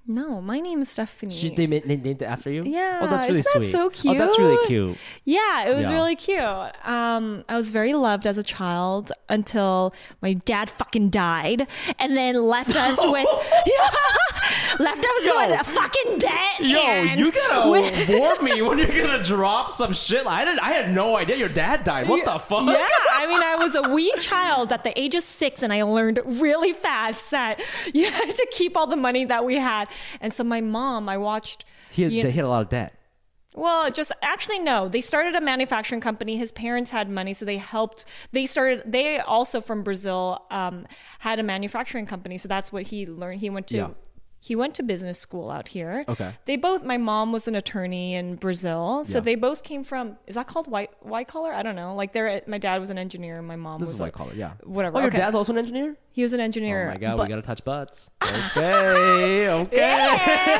[0.07, 2.63] No my name is Stephanie She they ma- named it after you?
[2.65, 3.71] Yeah, Oh, that's really isn't that sweet.
[3.71, 4.15] so cute?
[4.15, 4.97] Oh, that's really cute?
[5.25, 5.93] Yeah, it was Yeah.
[5.93, 6.41] really cute.
[6.85, 11.67] Um, I was very loved as a child until my dad fucking died,
[11.99, 13.27] and then left us with
[13.67, 14.20] left
[14.51, 15.47] us Yo.
[15.47, 16.59] with a fucking debt.
[16.59, 17.69] Yo, you gotta
[18.17, 20.25] warn me when you're gonna drop some shit.
[20.25, 20.59] I didn't.
[20.59, 22.07] I had no idea your dad died.
[22.07, 22.65] What the fuck?
[22.67, 25.83] Yeah, I mean, I was a wee child at the age of six, and I
[25.83, 27.61] learned really fast that
[27.93, 29.87] you had to keep all the money that we had.
[30.19, 31.65] And so my mom, I watched.
[31.91, 32.95] He had, you they had a lot of debt.
[33.53, 34.87] Well, just actually no.
[34.87, 36.37] They started a manufacturing company.
[36.37, 38.05] His parents had money, so they helped.
[38.31, 38.83] They started.
[38.85, 40.87] They also from Brazil um,
[41.19, 43.41] had a manufacturing company, so that's what he learned.
[43.41, 43.89] He went to Yeah.
[44.43, 46.03] He went to business school out here.
[46.09, 46.31] Okay.
[46.45, 46.83] They both.
[46.83, 49.23] My mom was an attorney in Brazil, so Yeah.
[49.23, 50.17] they both came from.
[50.25, 51.53] Is that called white white collar?
[51.53, 51.93] I don't know.
[51.93, 52.41] Like they're.
[52.47, 54.53] My dad was an engineer, and my mom This was is white like, collar, yeah.
[54.63, 54.97] Whatever.
[54.97, 55.19] Oh, your okay.
[55.19, 55.95] dad's also an engineer.
[56.11, 56.87] He was an engineer.
[56.87, 58.09] Oh my god, but- we gotta touch butts.
[58.57, 60.59] Okay, okay.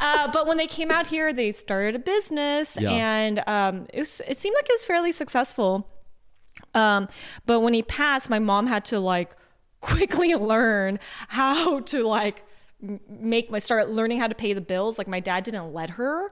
[0.00, 2.90] uh, but when they came out here, they started a business, Yeah.
[2.90, 4.20] and um, it was.
[4.26, 5.88] It seemed like it was fairly successful.
[6.74, 7.08] Um,
[7.46, 9.36] but when he passed, my mom had to like
[9.80, 12.44] quickly learn how to like m-
[13.08, 14.98] make my start learning how to pay the bills.
[14.98, 16.30] Like my dad didn't let her,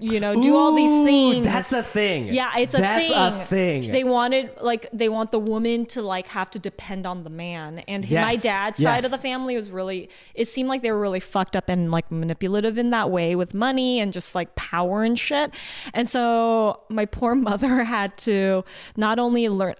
[0.00, 1.44] you know, do all these things.
[1.44, 2.28] That's a thing.
[2.28, 3.16] yeah, it's a that's thing.
[3.16, 3.90] a thing.
[3.90, 7.80] They wanted like they want the woman to like have to depend on the man.
[7.80, 8.88] And Yes, my dad's yes.
[8.96, 11.90] side of the family was really it seemed like they were really fucked up and
[11.90, 15.54] like manipulative in that way with money and just like power and shit.
[15.92, 18.64] And so my poor mother had to
[18.96, 19.74] not only learn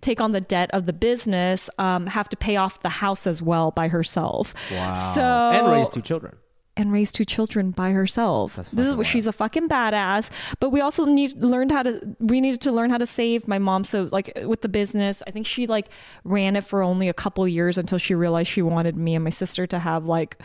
[0.00, 3.42] take on the debt of the business, um, have to pay off the house as
[3.42, 4.54] well by herself.
[4.70, 4.94] wow.
[4.94, 6.36] So and raise two children.
[6.76, 8.56] And raise two children by herself.
[8.72, 10.30] This is what she's a fucking badass.
[10.60, 12.16] But we also need learned how to.
[12.20, 13.48] We needed to learn how to save.
[13.48, 15.88] My mom, so like with the business, I think she like
[16.24, 19.30] ran it for only a couple years until she realized she wanted me and my
[19.30, 20.38] sister to have like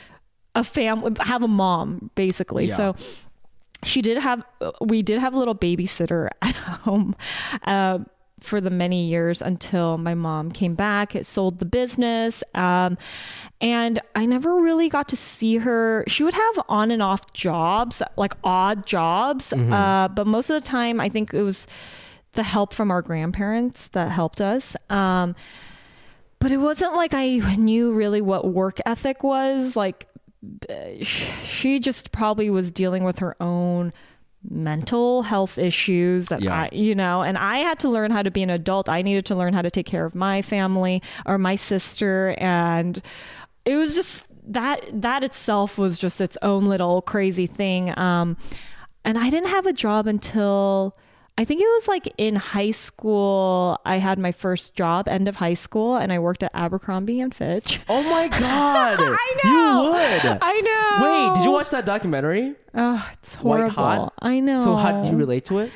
[0.55, 2.65] a family, have a mom, basically.
[2.65, 2.75] Yeah.
[2.75, 2.95] So
[3.83, 4.43] she did have
[4.79, 7.15] we did have a little babysitter at home
[7.63, 7.99] uh,
[8.41, 11.15] for the many years until my mom came back.
[11.15, 12.97] It sold the business um,
[13.59, 16.03] and i never really got to see her.
[16.07, 20.67] She would have on and off jobs like odd jobs uh, but most of the
[20.67, 21.67] time i think it was
[22.33, 25.35] the help from our grandparents that helped us um,
[26.41, 29.75] but it wasn't like I knew really what work ethic was.
[29.75, 30.07] Like,
[30.67, 33.93] uh, she just probably was dealing with her own
[34.49, 36.63] mental health issues that Yeah.
[36.63, 38.89] I, you know, and I had to learn how to be an adult.
[38.89, 42.35] I needed to learn how to take care of my family or my sister.
[42.37, 43.01] And
[43.65, 47.97] it was just that, that itself was just its own little crazy thing.
[47.97, 48.37] Um,
[49.05, 50.95] and I didn't have a job until
[51.37, 53.79] I think it was like in high school.
[53.85, 57.33] I had my first job, end of high school, and I worked at Abercrombie and
[57.33, 57.79] Fitch.
[57.89, 58.99] Oh my god!
[58.99, 59.83] I know.
[59.83, 60.39] You would.
[60.41, 61.27] I know.
[61.29, 62.55] Wait, did you watch that documentary?
[62.75, 63.73] Oh, it's White horrible.
[64.03, 64.13] Hot?
[64.21, 64.63] I know.
[64.63, 65.71] So how do you relate to it?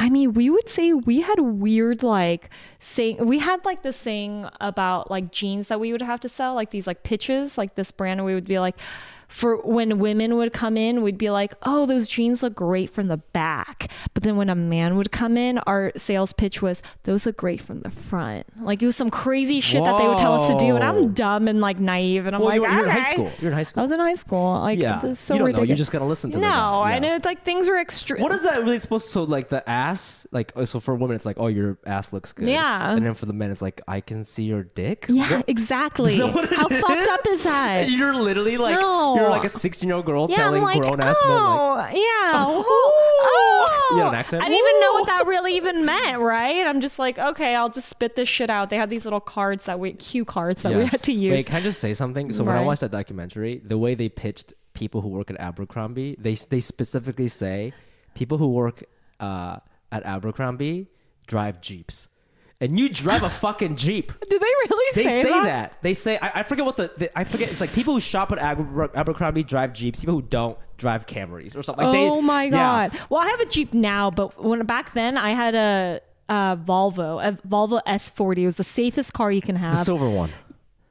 [0.00, 4.48] I mean, we would say we had weird like saying we had like this saying
[4.60, 7.90] about like jeans that we would have to sell, like these like pitches, like this
[7.90, 8.78] brand, and we would be like,
[9.28, 13.08] for when women would come in, we'd be like, oh, those jeans look great from
[13.08, 13.90] the back.
[14.14, 17.60] But then when a man would come in, our sales pitch was, those look great
[17.60, 18.46] from the front.
[18.62, 21.12] Like it was some crazy shit that they would tell us to do, and I'm
[21.12, 23.32] dumb and like naive, and I'm Well, like, you were, you were in high school.
[23.40, 23.80] You're in high school.
[23.80, 24.60] I was in high school.
[24.60, 25.04] Like, yeah.
[25.04, 25.62] it's so you don't know.
[25.62, 26.42] You're just gonna listen to me.
[26.42, 26.92] no, the guy.
[26.96, 28.22] and it's like things were extreme.
[28.22, 29.12] What is that really supposed to?
[29.12, 32.32] So like the ass, like oh, so for women it's like oh your ass looks
[32.32, 32.48] good.
[32.48, 32.92] Yeah.
[32.94, 35.06] And then for the men it's like I can see your dick.
[35.08, 35.44] Yeah, What?
[35.48, 36.12] exactly.
[36.12, 37.90] Is that what it How fucked up is that?
[37.90, 39.17] You're literally like No.
[39.22, 41.96] You're like a 16 year old girl yeah, telling like, grown ass men like oh,
[41.96, 42.44] yeah.
[42.46, 42.64] Oh.
[43.90, 44.42] oh, You had an accent?
[44.42, 46.66] I didn't even know what that really even meant, right?
[46.66, 48.70] I'm just like, okay, I'll just spit this shit out.
[48.70, 50.90] They had these little cards that we cue cards that we Yes.
[50.90, 51.32] had to use.
[51.32, 52.32] Wait, can I just say something?
[52.32, 56.16] So when I watched that documentary, the way they pitched people who work at Abercrombie,
[56.18, 57.72] they they specifically say
[58.14, 58.84] people who work
[59.20, 59.56] uh,
[59.90, 60.86] at Abercrombie
[61.26, 62.08] drive jeeps,
[62.60, 64.12] and you drive a fucking jeep.
[64.28, 65.12] Did they really say that?
[65.12, 65.82] They say, that?
[65.82, 67.50] They say I, I forget what the, the I forget.
[67.50, 70.00] It's like people who shop at Aber, Abercrombie drive jeeps.
[70.00, 71.84] People who don't drive Camrys or something.
[71.84, 72.50] Like they, oh my yeah.
[72.50, 73.00] god!
[73.10, 77.24] Well, I have a Jeep now, but when back then I had a, a Volvo,
[77.24, 78.38] a Volvo S40.
[78.38, 79.74] It was the safest car you can have.
[79.74, 80.30] the silver one.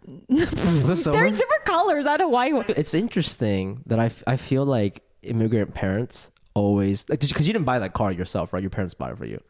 [0.29, 1.19] the silver.
[1.19, 2.05] There's different colors.
[2.05, 2.65] I had a white one.
[2.69, 7.65] It's interesting that I, f- I feel like immigrant parents always like because you didn't
[7.65, 8.63] buy that car yourself, right?
[8.63, 9.41] Your parents bought it for you,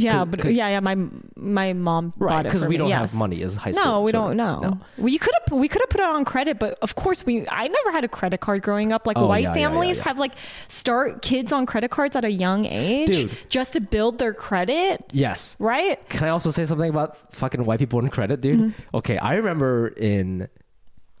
[0.00, 0.80] Yeah, but yeah, yeah.
[0.80, 0.96] My
[1.36, 2.28] my mom right?
[2.30, 3.12] bought it Because we me, don't yes.
[3.12, 3.84] have money as high school.
[3.84, 4.36] No, we children.
[4.36, 4.80] don't know.
[4.98, 5.06] No.
[5.06, 7.46] You could have we could have put it on credit, but of course we.
[7.48, 9.06] I never had a credit card growing up.
[9.06, 10.04] Like Oh, white yeah, yeah, yeah, families yeah.
[10.04, 10.32] have like
[10.68, 13.38] start kids on credit cards at a young age, Dude.
[13.48, 15.04] just to build their credit.
[15.12, 15.56] Yes.
[15.58, 16.06] Right?
[16.08, 18.58] Can I also say something about fucking white people and credit, dude?
[18.60, 18.96] Mm-hmm.
[18.96, 20.48] Okay, I remember in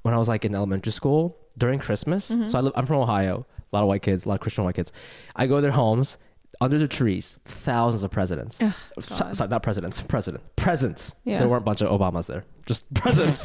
[0.02, 2.30] when I was like in elementary school during Christmas.
[2.30, 2.48] Mm-hmm.
[2.48, 3.46] So I live, I'm from Ohio.
[3.72, 4.92] A lot of white kids, a lot of Christian white kids.
[5.34, 6.16] I go to their homes.
[6.64, 8.56] Under the trees, thousands of presidents.
[8.56, 11.14] So- sorry, not presidents, president presents.
[11.24, 11.40] Yeah.
[11.40, 13.44] There weren't a bunch of Obamas there, just presents.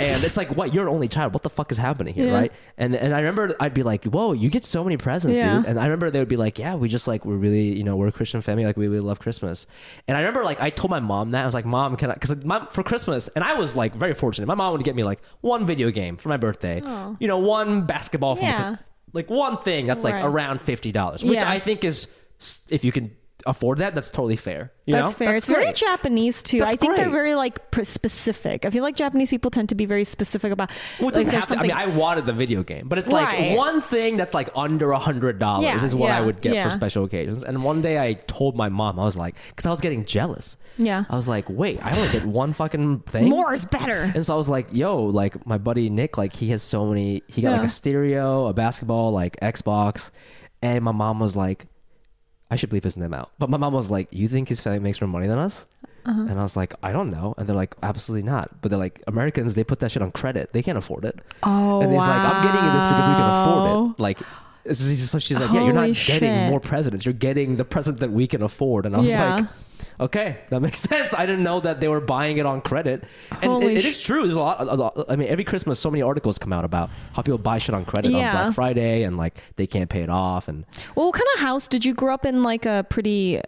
[0.00, 0.72] and it's like, what?
[0.74, 1.34] You're an only child.
[1.34, 2.32] What the fuck is happening here, Yeah.
[2.34, 2.52] right?
[2.78, 5.58] And and I remember I'd be like, whoa, you get so many presents, Yeah.
[5.58, 5.66] dude.
[5.66, 7.96] And I remember they would be like, yeah, we just like we're really, you know,
[7.96, 9.66] we're a Christian family, like we really love Christmas.
[10.08, 12.14] And I remember like I told my mom that I was like, mom, can I?
[12.14, 12.34] Because
[12.72, 14.46] for Christmas, and I was like very fortunate.
[14.46, 17.16] My mom would get me like one video game for my birthday, Oh.
[17.20, 18.76] you know, one basketball, from Yeah.
[19.12, 20.24] like one thing that's like Right.
[20.24, 21.50] around fifty dollars, which Yeah.
[21.50, 22.06] I think is
[22.68, 23.10] if you can
[23.46, 24.72] afford that, that's totally fair.
[24.86, 25.26] You That's know?
[25.26, 25.34] fair.
[25.34, 25.70] it's very.
[25.72, 26.60] Japanese too.
[26.60, 28.64] That's I think they're very like specific.
[28.64, 30.70] I feel like Japanese people tend to be very specific about.
[30.98, 33.10] Well, it like there's have to- I mean, I wanted the video game, but it's
[33.10, 36.54] like one thing that's like under a hundred dollars Yeah, is what I would get
[36.54, 36.64] yeah.
[36.64, 37.42] for special occasions.
[37.44, 40.56] And one day I told my mom, I was like, because I was getting jealous.
[40.78, 41.04] Yeah.
[41.10, 43.28] I was like, wait, I only get one fucking thing.
[43.28, 44.10] more is better.
[44.14, 47.22] And so I was like, yo, like my buddy Nick, like he has so many.
[47.28, 50.10] He got like a stereo, a basketball, like Xbox,
[50.62, 51.66] and my mom was like,
[52.50, 53.30] I should bleep his name out.
[53.38, 55.66] But my mom was like, you think his family makes more money than us?
[56.06, 56.20] Uh-huh.
[56.28, 57.34] And I was like, I don't know.
[57.38, 58.60] And they're like, absolutely not.
[58.60, 60.52] But they're like, Americans, they put that shit on credit.
[60.52, 61.18] They can't afford it.
[61.42, 64.00] Oh, And he's like, I'm getting you this because we can afford it.
[64.02, 64.18] Like,
[64.72, 67.04] so she's like, yeah, you're not Holy getting more presidents.
[67.06, 68.84] You're getting the president that we can afford.
[68.86, 69.36] And I was Yeah.
[69.36, 69.46] like,
[70.00, 71.14] okay, that makes sense.
[71.14, 73.04] I didn't know that they were buying it on credit.
[73.30, 74.24] And Holy it- it sh- true.
[74.24, 75.04] There's a lot, a lot.
[75.08, 77.84] I mean, every Christmas, so many articles come out about how people buy shit on
[77.84, 78.32] credit on Yeah.
[78.32, 80.48] Black Friday and like they can't pay it off.
[80.48, 82.42] And Well, what kind of house did you grow up in?
[82.42, 83.40] Like a pretty.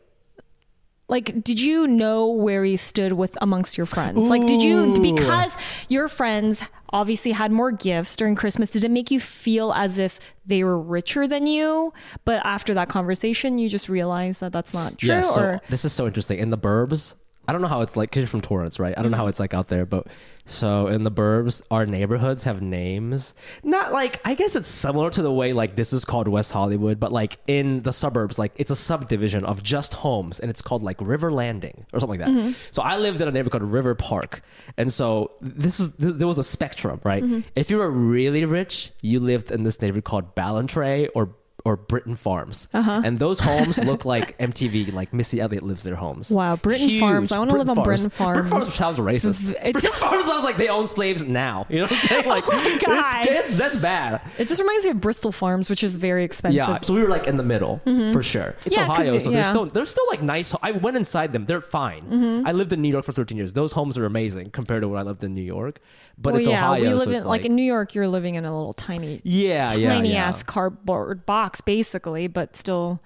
[1.09, 4.19] Like, did you know where you stood with amongst your friends?
[4.19, 5.57] Like, did you because
[5.89, 8.71] your friends obviously had more gifts during Christmas?
[8.71, 11.93] Did it make you feel as if they were richer than you?
[12.25, 15.11] But after that conversation, you just realized that that's not true.
[15.11, 16.41] yeah, so or this is so interesting.
[16.41, 17.15] In the burbs,
[17.47, 18.95] I don't know how it's like because you're from Torrance, right?
[18.99, 20.09] I don't know how it's like out there, but
[20.47, 23.35] so in the burbs, our neighborhoods have names.
[23.63, 26.99] Not like I guess it's similar to the way like this is called West Hollywood,
[27.01, 30.83] but like in the suburbs, like it's a subdivision of just homes, and it's called
[30.83, 32.35] like River Landing or something like that.
[32.35, 32.53] Mm-hmm.
[32.71, 34.43] So I lived in a neighborhood called River Park,
[34.77, 37.23] and so this is this, there was a spectrum, right?
[37.23, 37.41] Mm-hmm.
[37.57, 41.35] If you were really rich, you lived in this neighborhood called Ballantrae or
[41.67, 43.03] or Britain Farms, Uh-huh.
[43.05, 44.93] and those homes look like MTV.
[44.93, 46.31] Like Missy Elliott lives their homes.
[46.31, 47.01] Wow, Britain Huge.
[47.01, 47.33] Farms.
[47.33, 48.49] I wanna live on Britain Britain Farms.
[48.51, 49.51] Farms sounds racist.
[49.51, 51.67] It's- Britain Farms sounds like they own slaves now.
[51.69, 52.27] You know what I'm saying?
[52.37, 53.27] Like, Oh my God.
[53.27, 54.21] it's- it's- that's bad.
[54.39, 56.57] it just reminds me of Bristol Farms, which is very expensive.
[56.57, 57.81] Yeah, so we were like in the middle
[58.13, 58.55] for sure.
[58.65, 58.73] It's Mm-hmm.
[58.75, 59.43] Yeah, Ohio, so yeah.
[59.43, 60.55] they're still they're still like nice.
[60.63, 62.45] I went inside them; they're fine.
[62.47, 63.53] I lived in New York for 13 years.
[63.55, 65.81] Those homes are amazing compared to when I lived in New York.
[66.19, 67.95] But well, it's yeah, Ohio, we live so in it's like, in New York.
[67.95, 70.25] You're living in a little tiny, yeah, yeah, tiny yeah.
[70.29, 73.01] ass cardboard box, basically, but still,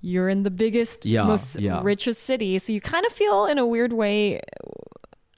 [0.00, 1.80] you're in the biggest, Yeah, most yeah.
[1.82, 2.58] richest city.
[2.58, 4.40] So you kind of feel, in a weird way.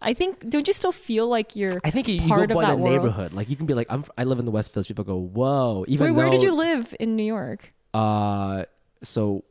[0.02, 0.48] I think.
[0.48, 1.78] Don't you still feel like you're?
[1.84, 3.32] I think you, you part go of by that neighborhood.
[3.34, 4.88] Like you can be like, I'm, I live in the West Village.
[4.88, 5.84] People go, whoa.
[5.88, 7.68] Even Wait, where did you live in New York?
[7.92, 8.64] Uh,
[9.02, 9.44] so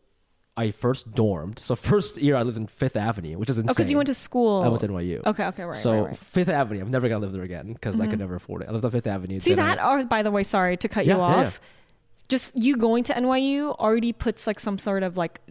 [0.57, 1.59] I first dormed.
[1.59, 3.69] So first year I lived in Fifth Avenue, which is insane.
[3.69, 4.63] Oh, because you went to school.
[4.63, 5.23] I went to NYU.
[5.25, 6.17] Okay, okay, right, So right, right.
[6.17, 8.69] Fifth Avenue, I'm never gonna live there again because I could never afford it.
[8.69, 9.39] I lived on Fifth Avenue.
[9.39, 9.79] See that?
[9.79, 11.51] I- Or by the way, sorry to cut Yeah, you yeah, yeah.
[12.29, 15.41] Just you going to NYU already puts like some sort of like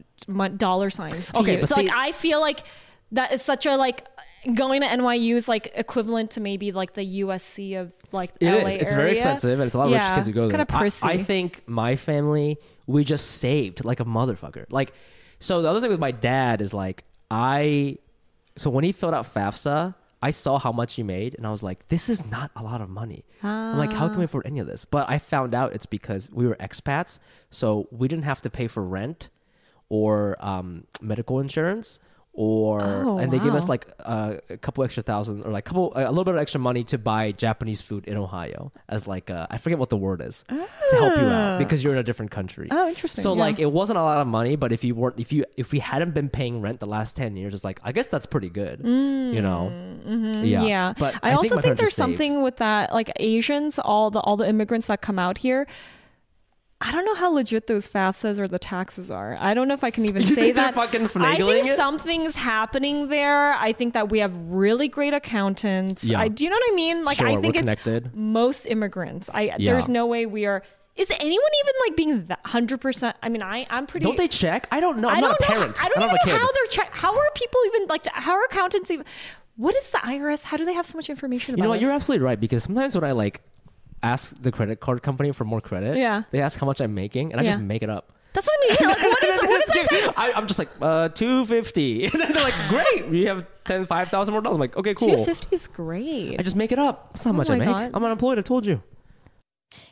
[0.57, 1.61] dollar signs to Okay, you.
[1.61, 2.61] but so see- like I feel like
[3.13, 4.07] that is such a like
[4.55, 8.69] going to NYU is like equivalent to maybe like the USC of like It LA
[8.69, 8.75] is.
[8.77, 10.59] It's very expensive, and it's a lot of yeah, rich kids who go it's there.
[10.59, 11.09] kind of prissy.
[11.09, 14.67] I, I think my family, we just saved like a motherfucker.
[14.71, 14.93] Like,
[15.41, 17.99] so the other thing with my dad is like, I,
[18.57, 21.63] so when he filled out FAFSA, I saw how much he made, and I was
[21.63, 23.25] like, this is not a lot of money.
[23.43, 24.85] I'm like, how can we afford any of this?
[24.85, 27.19] But I found out it's because we were expats,
[27.51, 29.29] so we didn't have to pay for rent
[29.89, 32.01] or um, medical insurance.
[32.41, 35.93] Or Oh, and they give us like uh, a couple extra thousand or like couple
[35.97, 39.49] a little bit of extra money to buy Japanese food in Ohio as like uh,
[39.51, 42.31] I forget what the word is to help you out because you're in a different
[42.31, 42.69] country.
[42.71, 43.25] Oh, interesting.
[43.25, 43.41] So Yeah.
[43.41, 45.81] like it wasn't a lot of money, but if you weren't if you if we
[45.81, 48.83] hadn't been paying rent the last ten years, it's like I guess that's pretty good.
[48.85, 49.73] You know?
[50.07, 50.13] Yeah.
[50.15, 51.97] Mm, yeah, But I, also my think, there's saved.
[51.97, 55.67] something with that, like Asians, all the all the immigrants that come out here.
[56.81, 59.37] I don't know how legit those FAFSAs or the taxes are.
[59.41, 60.75] I don't know if I can even You say that.
[60.75, 61.77] fucking I think it?
[61.77, 63.55] something's happening there.
[63.55, 66.05] I think that we have really great accountants.
[66.05, 66.21] Yeah.
[66.21, 67.05] I, do you know what I mean?
[67.05, 68.15] Like Sure, I think it's connected.
[68.15, 69.29] most immigrants.
[69.35, 69.73] I Yeah.
[69.73, 70.63] there's no way we are.
[70.95, 73.17] Is anyone even like being that hundred percent?
[73.23, 74.05] I mean, I I'm pretty.
[74.05, 74.67] Don't they check?
[74.73, 75.09] I don't know.
[75.09, 75.59] I'm I don't not a know.
[75.61, 75.85] parent.
[75.85, 76.41] I don't have even a know kid.
[76.41, 76.91] how they're check.
[76.93, 78.07] How are people even like?
[78.09, 79.05] How are accountants even?
[79.57, 80.43] What is the IRS?
[80.45, 81.77] How do they have so much information about You know what?
[81.79, 81.83] us?
[81.83, 83.43] You're absolutely right because sometimes when I like
[84.03, 86.23] ask the credit card company for more credit, Yeah.
[86.31, 87.51] they ask how much I'm making, and I Yeah.
[87.53, 88.13] just make it up.
[88.35, 88.89] That's what I mean.
[88.91, 90.13] Like, what is what does that?
[90.17, 93.85] I, I'm just like uh, two fifty, and then they're like, "Great, you have ten,
[93.87, 96.39] five thousand more dollars." I'm like, "Okay, cool." Two fifty is great.
[96.39, 97.13] I just make it up.
[97.13, 97.75] That's how Oh much I my make.
[97.75, 97.91] God.
[97.95, 98.39] I'm unemployed.
[98.39, 98.81] I told you.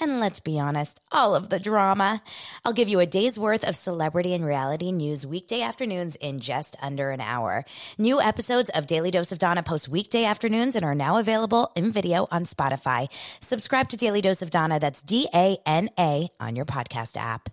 [0.00, 2.22] and let's be honest, all of the drama.
[2.64, 6.76] I'll give you a day's worth of celebrity and reality news weekday afternoons in just
[6.80, 7.64] under an hour.
[7.98, 11.92] New episodes of Daily Dose of Dana post weekday afternoons and are now available in
[11.92, 13.08] video on Spotify.
[13.40, 17.50] Subscribe to Daily Dose of Dana, that's D A N A, on your podcast app.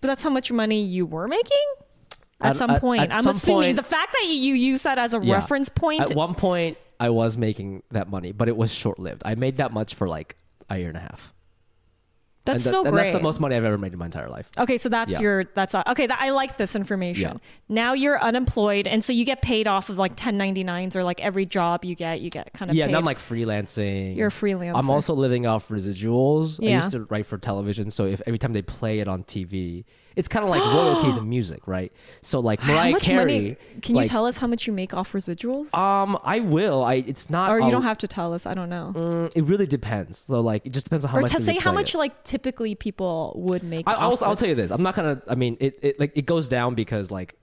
[0.00, 1.58] But that's how much money you were making?
[2.40, 3.02] At, at some point.
[3.02, 5.68] At, at I'm assuming point, the fact that you use that as a yeah, reference
[5.68, 6.00] point.
[6.00, 9.22] At one point, I was making that money, but it was short lived.
[9.24, 10.36] I made that much for like
[10.68, 11.32] a year and a half.
[12.44, 13.04] that's and still and great.
[13.04, 14.48] that's the most money I've ever made in my entire life.
[14.58, 15.20] Okay, so that's Yeah.
[15.20, 16.06] your that's uh, okay.
[16.06, 17.32] That, I like this information.
[17.32, 17.38] Yeah.
[17.68, 21.44] Now you're unemployed, and so you get paid off of like 1099s or like every
[21.46, 22.90] job you get, you get kind of Yeah, paid.
[22.90, 24.16] and I'm like freelancing.
[24.16, 24.74] You're a freelancer.
[24.76, 26.58] I'm also living off residuals.
[26.60, 26.70] Yeah.
[26.70, 29.84] I used to write for television, so if every time they play it on TV,
[30.16, 31.92] it's kind of like royalties in music, right?
[32.22, 33.16] So like Mariah how much Carey.
[33.18, 33.56] money?
[33.82, 35.74] Can you like, tell us how much you make off residuals?
[35.74, 36.82] Um, I will.
[36.84, 37.50] I it's not.
[37.50, 38.46] or you don't have to tell us.
[38.46, 38.92] I don't know.
[38.94, 40.18] Mm, it really depends.
[40.18, 41.32] So like, it just depends on how or much.
[41.32, 41.98] to say how play much it.
[41.98, 43.86] like typically people would make.
[43.88, 44.70] I, I'll, off I'll tell you this.
[44.70, 45.22] I'm not gonna.
[45.28, 47.34] I mean, it, it like it goes down because like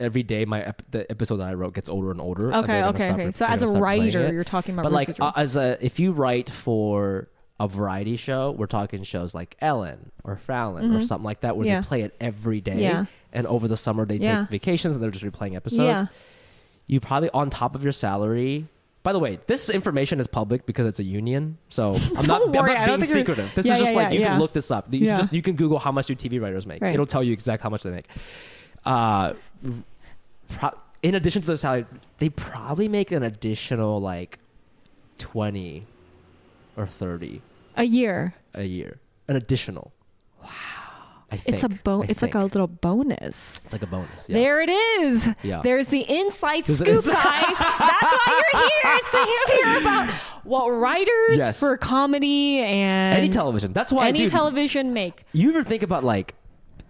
[0.00, 2.46] every day my ep- the episode that I wrote gets older and older.
[2.50, 3.26] and Okay, they're gonna okay, stop okay.
[3.26, 4.34] re- So they're as a gonna stop playing writer, it.
[4.34, 7.28] you're talking about But like uh, as a if you write for
[7.62, 11.64] a variety show, we're talking shows like Ellen or Fallon or something like that where
[11.64, 11.72] Mm-hmm.
[11.74, 11.80] Yeah.
[11.80, 12.80] they play it every day.
[12.82, 13.04] Yeah.
[13.32, 14.40] And over the summer they Yeah.
[14.40, 15.82] take vacations and they're just replaying episodes.
[16.02, 16.06] Yeah.
[16.88, 18.66] You probably on top of your salary.
[19.04, 22.76] By the way, this information is public because it's a union, so I'm not, worry,
[22.76, 23.52] I don't being secretive.
[23.54, 24.92] This is just like you can look this up.
[24.92, 25.06] You Yeah.
[25.10, 26.80] can just you can Google how much do TV writers make.
[26.82, 26.94] Right.
[26.94, 28.06] It'll tell you exact how much they make.
[28.84, 29.34] Uh,
[30.48, 30.70] pro-
[31.02, 31.86] in addition to their salary,
[32.18, 34.38] they probably make an additional like
[35.18, 35.86] twenty
[36.76, 37.42] or thirty
[37.76, 38.34] a year.
[38.54, 38.98] a year.
[39.28, 39.92] An additional.
[40.42, 40.48] Wow.
[41.30, 41.54] I think.
[41.56, 43.58] It's a bo- I It's like a little bonus.
[43.64, 44.28] It's like a bonus.
[44.28, 44.34] Yeah.
[44.34, 45.28] There it is.
[45.42, 45.62] Yeah.
[45.62, 47.56] There's the inside There's scoop, inside- guys.
[47.58, 48.98] That's why you're here.
[49.10, 50.10] To hear, hear about
[50.44, 51.58] what writers Yes.
[51.58, 53.72] for comedy and Any television.
[53.72, 54.08] That's why.
[54.08, 55.24] any dude, television make.
[55.32, 56.34] You ever think about like,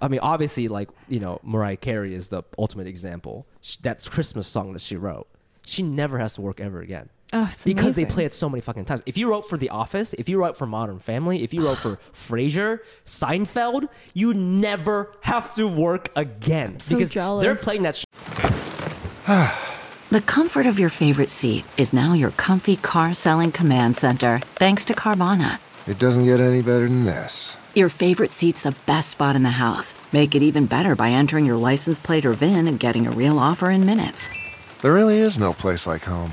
[0.00, 3.46] I mean, obviously, like you know, Mariah Carey is the ultimate example.
[3.60, 5.28] Sh That's Christmas song that she wrote.
[5.64, 7.08] She never has to work ever again.
[7.34, 9.02] Oh, it's because they play it so many fucking times.
[9.06, 11.78] If you wrote for The Office, if you wrote for Modern Family, if you wrote
[11.78, 17.96] for Frasier, Seinfeld, you never have to work again so because they're playing that.
[17.96, 18.04] Sh-
[20.10, 24.84] The comfort of your favorite seat is now your comfy car selling command center, thanks
[24.84, 25.58] to Carvana.
[25.86, 27.56] It doesn't get any better than this.
[27.74, 29.94] Your favorite seat's the best spot in the house.
[30.12, 33.38] Make it even better by entering your license plate or VIN and getting a real
[33.38, 34.28] offer in minutes.
[34.82, 36.32] There really is no place like home.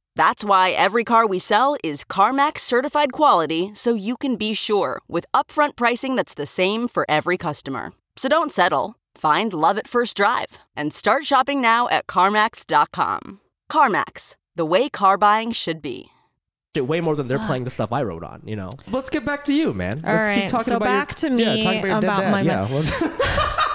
[0.15, 5.01] That's why every car we sell is CarMax certified quality so you can be sure
[5.07, 7.93] with upfront pricing that's the same for every customer.
[8.17, 8.95] So don't settle.
[9.15, 13.39] Find love at first drive and start shopping now at CarMax.com.
[13.71, 16.07] CarMax, the way car buying should be.
[16.77, 18.41] way more than they're playing the stuff I wrote on.
[18.45, 18.69] You know.
[18.89, 20.03] Let's get back to you, man.
[20.05, 22.19] All Let's right, keep talking so about back your, to me talk about, your about
[22.21, 22.31] dad.
[22.31, 22.67] my yeah.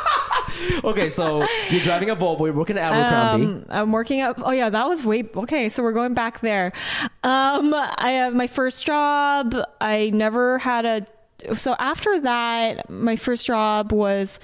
[0.85, 2.41] okay, so you're driving a Volvo.
[2.47, 3.45] You're working at Abercrombie.
[3.47, 4.37] Um, I'm working up.
[4.43, 5.69] Oh yeah, that was way okay.
[5.69, 6.73] So we're going back there.
[7.23, 9.55] Um, I have my first job.
[9.81, 11.07] I never had a.
[11.55, 14.41] So after that, my first job was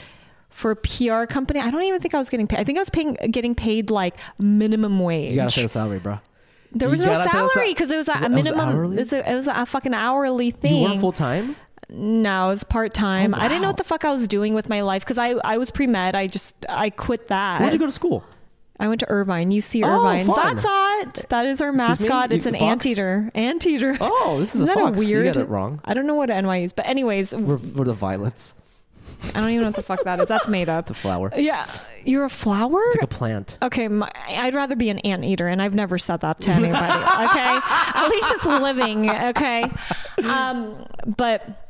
[0.51, 1.61] for a PR company.
[1.61, 2.59] I don't even think I was getting paid.
[2.61, 5.31] I think I was paying getting paid like minimum wage.
[5.31, 6.21] you gotta say the salary, bro.
[6.73, 8.99] there you was no gotta sal- salary because it was a, a it was minimum.
[8.99, 10.83] A, it was a fucking hourly thing.
[10.83, 11.57] You weren't full time.
[11.95, 13.35] No, it was part time.
[13.35, 15.31] Oh, I didn't know what the fuck I was doing with my life because I
[15.45, 16.15] I was pre med.
[16.17, 17.61] I just I quit that.
[17.61, 18.25] Where'd you go to school?
[18.81, 20.27] I went to Irvine, UC Oh, Irvine.
[20.27, 20.57] fun.
[20.59, 20.65] Zot
[21.05, 21.29] zot.
[21.29, 22.31] That is our mascot.
[22.31, 22.63] You- It's an fox?
[22.63, 23.31] anteater.
[23.35, 23.97] Anteater.
[24.01, 25.01] Oh, this is Isn't a fox.
[25.03, 25.35] You weird?
[25.35, 25.81] got it wrong.
[25.85, 28.55] I don't know what NYU is, but anyways, We're, we're the violets.
[29.37, 30.27] I don't even know what the fuck that is.
[30.27, 30.85] That's made up.
[30.85, 31.31] It's a flower.
[31.37, 31.65] Yeah,
[32.05, 32.81] you're a flower.
[32.87, 33.57] It's like a plant.
[33.63, 36.93] Okay, my, I'd rather be an anteater, and I've never said that to anybody.
[36.93, 39.09] Okay, at least it's living.
[39.09, 39.71] Okay,
[40.25, 41.62] um, but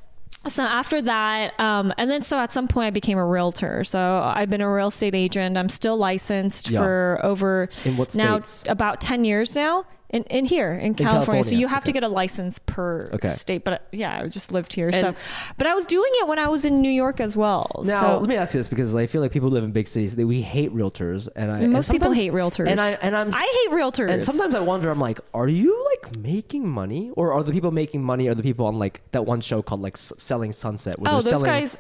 [0.49, 3.85] so after that, um, and then so at some point I became a realtor.
[3.85, 5.57] So I've been a real estate agent.
[5.57, 6.81] I'm still licensed Yeah.
[6.81, 8.65] for over In what now states?
[8.69, 9.85] about ten years now.
[10.13, 11.43] In, in here in California.
[11.43, 13.29] so you have to get a license per Okay.
[13.29, 14.93] state, but uh, yeah, I just lived here.
[14.93, 15.15] so,
[15.57, 17.83] but I was doing it when I was in New York as well.
[17.87, 19.73] Now, so, let me ask you this because I feel like people who live in
[19.73, 22.69] big cities that we hate realtors, and I and most people hate realtors.
[22.69, 24.11] and I and I'm I hate realtors.
[24.11, 27.71] And sometimes I wonder, I'm like, are you like making money, or are the people
[27.71, 30.99] making money are the people on like that one show called like S- Selling Sunset?
[30.99, 31.79] Where Oh, those selling- guys.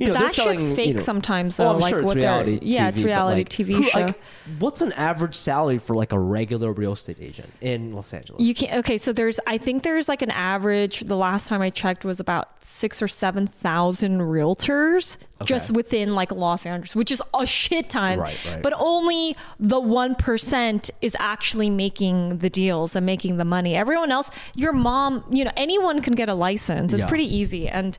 [0.00, 2.06] You know, that selling, shit's fake you know- sometimes, Well, though, I'm like sure it's
[2.06, 3.98] what reality yeah, it's reality like, TV who- show.
[4.00, 4.20] like,
[4.58, 8.40] what's an average salary for like a regular real estate agent in Los Angeles?
[8.42, 8.74] You can't.
[8.78, 11.00] okay, so there's I think there's like an average.
[11.00, 16.30] The last time I checked was about six or seven thousand realtors just within like
[16.32, 18.18] Los Angeles, which is a shit ton.
[18.18, 18.62] Right, right.
[18.62, 23.74] But only the one percent is actually making the deals and making the money.
[23.76, 26.92] Everyone else, your mom, you know, anyone can get a license.
[26.92, 27.08] It's Yeah.
[27.08, 27.96] pretty easy and.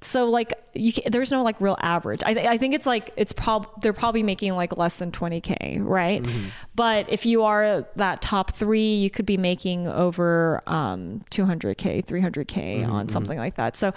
[0.00, 2.22] So like you can, there's no like real average.
[2.24, 5.78] I, th- I think it's like it's prob they're probably making like less than 20k,
[5.84, 6.22] right?
[6.22, 6.48] Mm-hmm.
[6.74, 12.82] But if you are that top three, you could be making over um, 200k, 300k
[12.82, 13.76] Mm-hmm, on something like that.
[13.76, 13.92] So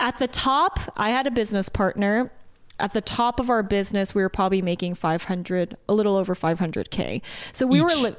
[0.00, 2.30] at the top, I had a business partner.
[2.80, 7.22] At the top of our business, we were probably making 500, a little over 500k.
[7.52, 8.16] So we were li-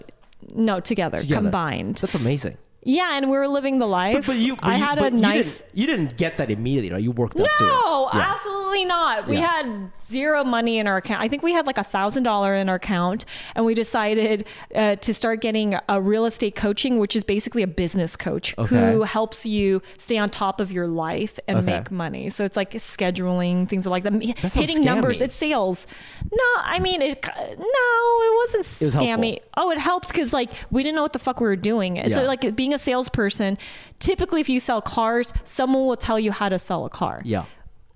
[0.54, 1.42] no together, Together.
[1.42, 1.98] combined.
[1.98, 2.58] That's amazing.
[2.88, 4.16] Yeah, and we were living the life.
[4.16, 5.62] But, but you, but I you- had but a you nice.
[5.62, 7.02] Didn't, you didn't get that immediately, right?
[7.04, 7.68] You worked up to it.
[7.68, 8.34] No, Yeah.
[8.36, 9.28] absolutely not.
[9.28, 9.48] We Yeah.
[9.48, 11.20] had zero money in our account.
[11.20, 13.26] I think we had like a thousand dollar in our account,
[13.56, 17.68] and we decided uh, to start getting a real estate coaching, which is basically a
[17.68, 21.66] business coach who helps you stay on top of your life and Okay.
[21.80, 22.30] make money.
[22.30, 25.20] So it's like scheduling things like that, sounds hitting numbers.
[25.22, 25.26] scammy.
[25.26, 25.88] It's sales.
[26.32, 27.26] No, I mean it.
[27.26, 29.30] No, it wasn't It was scammy.
[29.42, 29.50] helpful.
[29.58, 32.08] Oh, it helps because like we didn't know what the fuck we were doing.
[32.12, 33.58] So like being a salesperson,
[34.00, 37.46] typically if you sell cars, someone will tell you how to sell a car Yeah.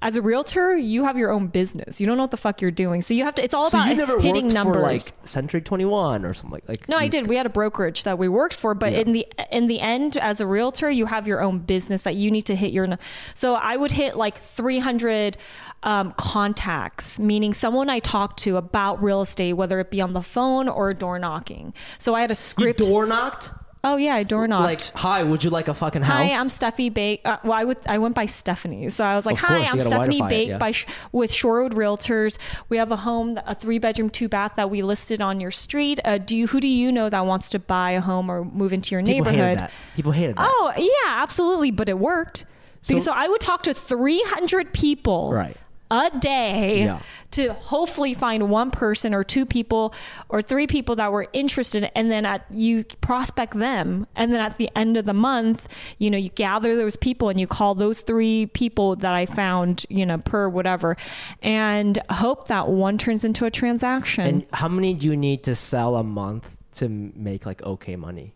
[0.02, 2.00] as a realtor, you have your own business.
[2.00, 3.02] You don't know what the fuck you're doing.
[3.02, 3.44] So you have to.
[3.44, 4.76] It's all So about you never hitting worked numbers.
[4.76, 6.88] for like Century 21 or something like like.
[6.90, 7.28] no, I did.
[7.28, 9.00] We had a brokerage that we worked for, but Yeah.
[9.00, 12.32] in the in the end, as a realtor, you have your own business that you
[12.32, 12.88] need to hit your.
[13.36, 15.36] So I would hit like 300
[15.84, 20.22] um, contacts, meaning someone I talked to about real estate, whether it be on the
[20.22, 21.74] phone or door knocking.
[21.98, 22.80] So I had a You script.
[22.80, 23.52] door knocked?
[23.82, 24.64] Oh yeah, I door knocked.
[24.64, 26.30] Like, hi, would you like a fucking house?
[26.32, 27.22] Hi, I'm Steffie Baik.
[27.24, 29.70] Uh, well, I would I went by Stephanie, so I was like, Of "Hi, course,
[29.72, 30.58] I'm gotta Stephanie it, Baik yeah.
[30.58, 32.38] by Sh- with Shorewood Realtors.
[32.68, 36.00] We have a home, a three bedroom, two bath that we listed on your street.
[36.04, 38.74] Uh, do you who do you know that wants to buy a home or move
[38.74, 39.72] into your People neighborhood?" hated that.
[39.96, 40.50] People hated that.
[40.52, 42.46] Oh yeah, absolutely, but it worked.
[42.86, 45.56] Because so, So- I would talk to 300 people Right.
[45.92, 47.00] A day Yeah.
[47.32, 49.94] to hopefully find one person or two people
[50.30, 54.58] or three people that were interested and then at you prospect them and then at
[54.58, 55.68] the end of the month
[55.98, 59.86] you know you gather those people and you call those three people that I found
[59.90, 60.96] you know per whatever
[61.42, 65.56] and hope that one turns into a transaction And how many do you need to
[65.56, 68.34] sell a month to make like okay money?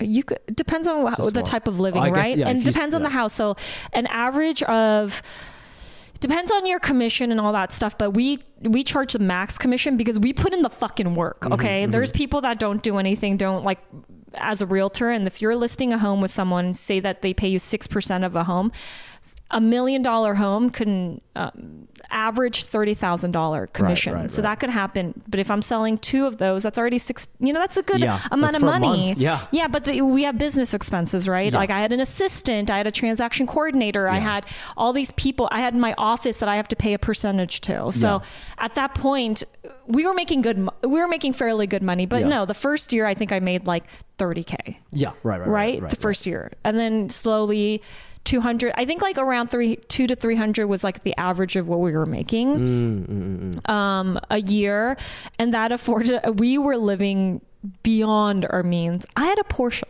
[0.00, 1.44] you could depends on the one.
[1.44, 3.34] type of oh, living I guess, right yeah, and if you- depends on the house
[3.34, 3.56] so
[3.92, 5.22] an average of
[6.22, 9.96] depends on your commission and all that stuff but we we charge the max commission
[9.96, 11.86] because we put in the fucking work Mm-hmm, okay?
[11.86, 13.80] there's people that don't do anything don't like
[14.34, 17.48] as a realtor and if you're listing a home with someone say that they pay
[17.48, 18.72] you 6% of a home
[19.50, 24.14] a million dollar home can um, average $30,000 commission.
[24.14, 24.48] right, so right.
[24.50, 25.14] that could happen.
[25.28, 28.00] But if I'm selling two of those, that's already six, you know, that's a good
[28.00, 29.14] Yeah, amount of money.
[29.16, 29.46] yeah.
[29.52, 31.52] Yeah, but the, we have business expenses, right?
[31.52, 31.58] Yeah.
[31.58, 34.44] Like I had an assistant, I had a transaction coordinator, I had
[34.76, 37.92] all these people, I had my office that I have to pay a percentage to.
[37.92, 38.64] So Yeah.
[38.64, 39.44] at that point,
[39.86, 42.06] we were making good, we were making fairly good money.
[42.06, 42.28] But Yeah.
[42.28, 43.84] no, the first year I think I made like
[44.18, 45.80] 30k, Yeah, right, right, right?
[45.82, 45.90] right.
[45.90, 47.82] the first year, and then slowly.
[48.24, 51.80] 200 i think like around three 2 to 300 was like the average of what
[51.80, 54.96] we were making Mm, um a year
[55.38, 57.40] and that afforded we were living
[57.82, 59.82] beyond our means i had a porsche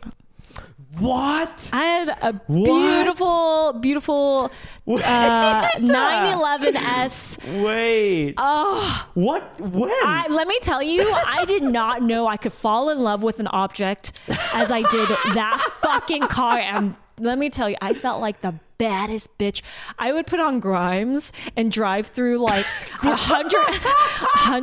[0.98, 1.70] What?
[1.72, 4.50] I had a beautiful, beautiful
[4.86, 7.64] uh, 911S.
[7.64, 8.34] Wait.
[8.36, 9.08] Oh.
[9.14, 9.58] What?
[9.58, 9.90] When?
[9.90, 13.40] I, let me tell you, I did not know I could fall in love with
[13.40, 14.20] an object
[14.54, 16.58] as I did that fucking car.
[16.58, 19.62] And let me tell you, I felt like the baddest bitch.
[19.98, 22.66] I would put on Grimes and drive through like
[23.04, 24.60] a hundred.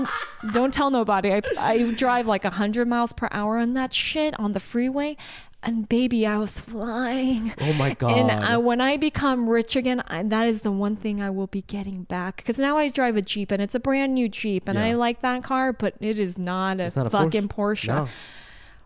[0.52, 1.34] Don't tell nobody.
[1.34, 5.16] I, I drive like a hundred miles per hour on that shit on the freeway.
[5.62, 7.54] And baby, I was flying.
[7.60, 8.44] Oh my And uh, God.
[8.44, 11.64] I, when I become rich again, I, that is the one thing I will be
[11.64, 12.38] getting back.
[12.38, 14.70] Because now I drive a Jeep and it's a brand new Jeep.
[14.70, 17.88] And I like that car, but it is not a not a fucking Porsche.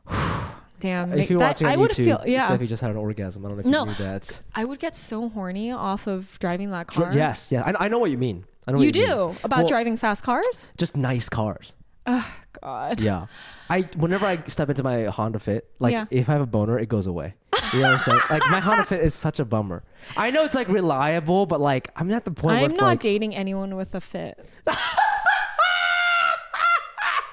[0.09, 0.41] No.
[0.83, 1.13] Damn.
[1.13, 2.47] If you're that- watching on I would YouTube, feel, yeah.
[2.49, 3.45] Steffie just had an orgasm.
[3.45, 3.79] I don't know if No.
[3.83, 4.41] you knew that.
[4.53, 7.15] I would get so horny off of driving that Dr- car.
[7.17, 7.63] Yes, yeah.
[7.79, 8.43] I, I know what you mean.
[8.67, 9.07] I know You you do?
[9.27, 9.35] mean.
[9.43, 10.69] About Well, driving fast cars?
[10.77, 11.73] Just nice cars.
[12.05, 12.29] Oh
[12.61, 12.99] God.
[12.99, 13.27] Yeah.
[13.69, 16.05] I whenever I step into my Honda Fit, like Yeah.
[16.11, 17.33] if I have a boner, it goes away.
[17.73, 18.19] You know what I'm saying?
[18.29, 19.83] Like my Honda Fit is such a bummer.
[20.17, 22.99] I know it's like reliable, but like I'm at the point where I'm not like
[22.99, 24.37] dating anyone with a fit.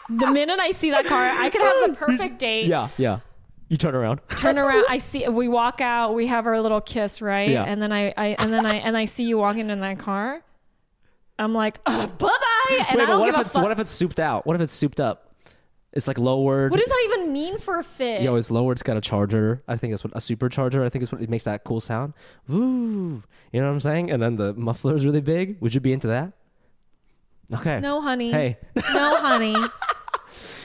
[0.09, 2.67] the minute I see that car, I could have the perfect date.
[2.67, 3.21] Yeah, yeah.
[3.71, 4.21] You turn around.
[4.37, 4.85] turn around.
[4.89, 5.27] I see.
[5.29, 6.15] We walk out.
[6.15, 7.49] We have our little kiss, right?
[7.49, 7.63] Yeah.
[7.65, 10.43] And then I, I and then I and I see you walking in that car.
[11.39, 12.85] I'm like, uh, bye bye.
[12.89, 13.63] And Wait, I don't what give if a it's fuck.
[13.63, 14.45] what if it's souped out?
[14.45, 15.33] What if it's souped up?
[15.93, 16.73] It's like lowered.
[16.73, 18.23] what does that even mean for a fit?
[18.23, 18.73] Yo, it's lowered.
[18.73, 19.63] It's got a charger.
[19.69, 20.85] I think it's what a supercharger.
[20.85, 22.15] I think it's what it makes that cool sound.
[22.49, 23.23] Woo!
[23.53, 24.11] You know what I'm saying?
[24.11, 25.61] And then the muffler is really big.
[25.61, 26.33] Would you be into that?
[27.55, 27.79] Okay.
[27.81, 28.31] no, honey.
[28.33, 28.59] Hey.
[28.77, 29.55] No, honey.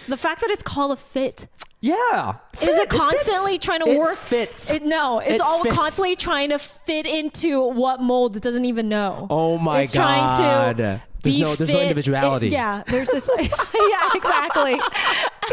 [0.07, 1.47] the fact that it's called a fit
[1.81, 2.35] Yeah.
[2.61, 4.17] is it constantly trying to It work?
[4.17, 4.71] fits.
[4.71, 5.75] It, no, it's It all fits.
[5.75, 9.27] constantly trying to fit into what mold it doesn't even know.
[9.29, 10.77] Oh my it's trying God.
[10.77, 12.47] to There's no- there's no individuality.
[12.47, 13.29] it- yeah, there's this.
[13.39, 14.79] yeah, exactly.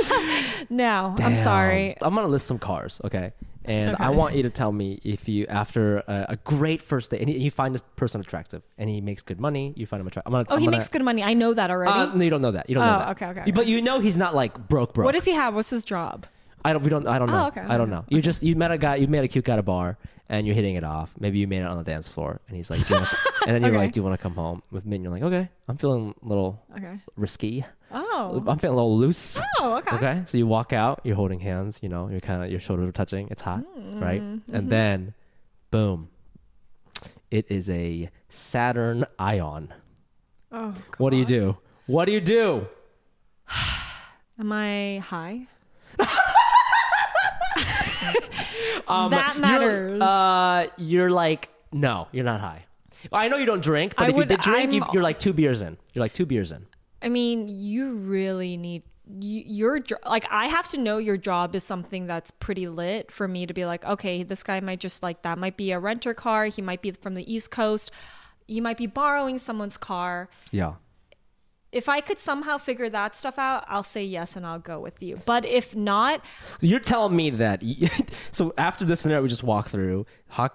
[0.70, 1.96] no, I'm sorry.
[2.00, 3.32] I'm gonna list some cars, okay?
[3.64, 4.04] And Okay.
[4.04, 7.30] I want you to tell me if you, after a, a great first date, and
[7.32, 10.26] you find this person attractive, and he makes good money, you find him attractive.
[10.26, 10.46] I'm gonna.
[10.50, 11.22] Oh, I'm he gonna- makes good money.
[11.22, 11.92] I know that already.
[11.92, 12.68] Uh, no, you don't know that.
[12.68, 13.08] You don't know Oh, that.
[13.10, 13.50] okay, okay, okay.
[13.52, 15.04] But you know he's not like broke, broke.
[15.04, 15.54] what does he have?
[15.54, 16.26] What's his job?
[16.64, 16.82] I don't.
[16.82, 17.06] We don't.
[17.06, 17.44] I don't know.
[17.44, 18.04] Oh, okay, I don't okay, know.
[18.08, 18.96] You just you met a guy.
[18.96, 19.96] You met a cute guy at a bar,
[20.28, 21.12] and you're hitting it off.
[21.18, 23.06] Maybe you made it on the dance floor, and he's like, and
[23.46, 23.78] then you're Okay.
[23.78, 24.96] like, do you want to come home with me?
[24.96, 25.48] And you're like, okay.
[25.68, 27.00] I'm feeling a little Okay.
[27.16, 27.64] risky.
[27.92, 28.42] Oh.
[28.46, 29.40] I'm feeling a little loose.
[29.60, 29.96] Oh, okay.
[29.96, 30.22] Okay.
[30.26, 31.00] So you walk out.
[31.04, 31.80] You're holding hands.
[31.82, 32.08] You know.
[32.08, 33.28] You're kind of your shoulders are touching.
[33.30, 34.22] It's hot, Mm, right?
[34.22, 34.54] mm-hmm.
[34.54, 35.14] And then,
[35.70, 36.08] boom.
[37.30, 39.72] It is a Saturn Ion.
[40.52, 40.72] Oh.
[40.98, 41.56] What do you do?
[41.86, 42.66] What do you do?
[44.38, 45.46] Am I high?
[48.88, 50.02] Um, That you're- matters.
[50.02, 52.64] uh, you're like, no, you're not high.
[53.12, 55.18] I know you don't drink, but I if would- you did drink, you, you're like
[55.18, 55.76] two beers in.
[55.94, 56.66] You're like two beers in.
[57.02, 58.84] I mean, you really need
[59.20, 60.26] you, your like.
[60.30, 63.66] I have to know your job is something that's pretty lit for me to be
[63.66, 65.38] like, okay, this guy might just like that.
[65.38, 66.46] Might be a renter car.
[66.46, 67.90] He might be from the East Coast.
[68.46, 70.28] You might be borrowing someone's car.
[70.50, 70.74] Yeah.
[71.72, 75.02] If I could somehow figure that stuff out, I'll say yes and I'll go with
[75.02, 75.16] you.
[75.24, 76.22] But if not,
[76.60, 77.62] You're telling me that.
[78.30, 80.52] so after this scenario we just walked through, hot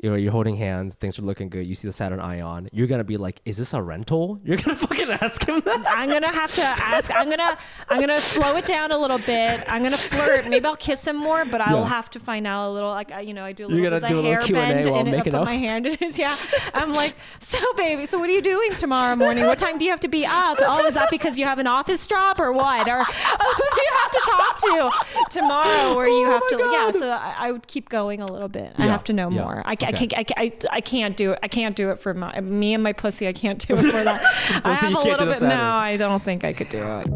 [0.00, 1.66] guy, you're, you're holding hands, things are looking good.
[1.66, 2.68] You see the Saturn Ion.
[2.72, 4.40] You're gonna be like, is this a rental?
[4.44, 5.84] You're gonna fucking ask him that.
[5.88, 7.10] I'm gonna have to ask.
[7.14, 7.56] I'm gonna
[7.88, 9.60] I'm gonna slow it down a little bit.
[9.68, 10.48] I'm gonna flirt.
[10.48, 11.88] Maybe I'll kiss him more, but I will Yeah.
[11.88, 12.90] have to find out a little.
[12.90, 15.34] Like you know, I do a little bit of a hair bend and I put
[15.34, 15.44] out?
[15.44, 16.18] my hand in his.
[16.18, 16.36] Yeah,
[16.74, 19.46] I'm like, so baby, so what are you doing tomorrow morning?
[19.46, 20.58] What time do you have to be up?
[20.60, 22.88] Oh, is that because you have an office job or what?
[22.88, 24.90] Or who do you have to talk to
[25.30, 25.96] tomorrow?
[25.96, 26.58] Where you Oh have to?
[26.72, 28.72] Yeah, so I, I would keep going a little bit.
[28.78, 29.62] I have to know yeah, more.
[29.64, 30.14] I, ca- I can't.
[30.14, 31.38] I, I, I can't do it.
[31.42, 33.26] I can't do it for my me and my pussy.
[33.28, 34.22] I can't do it for that.
[34.56, 35.42] I Pussy, have you a little bit.
[35.42, 37.06] No, I don't think I could do it.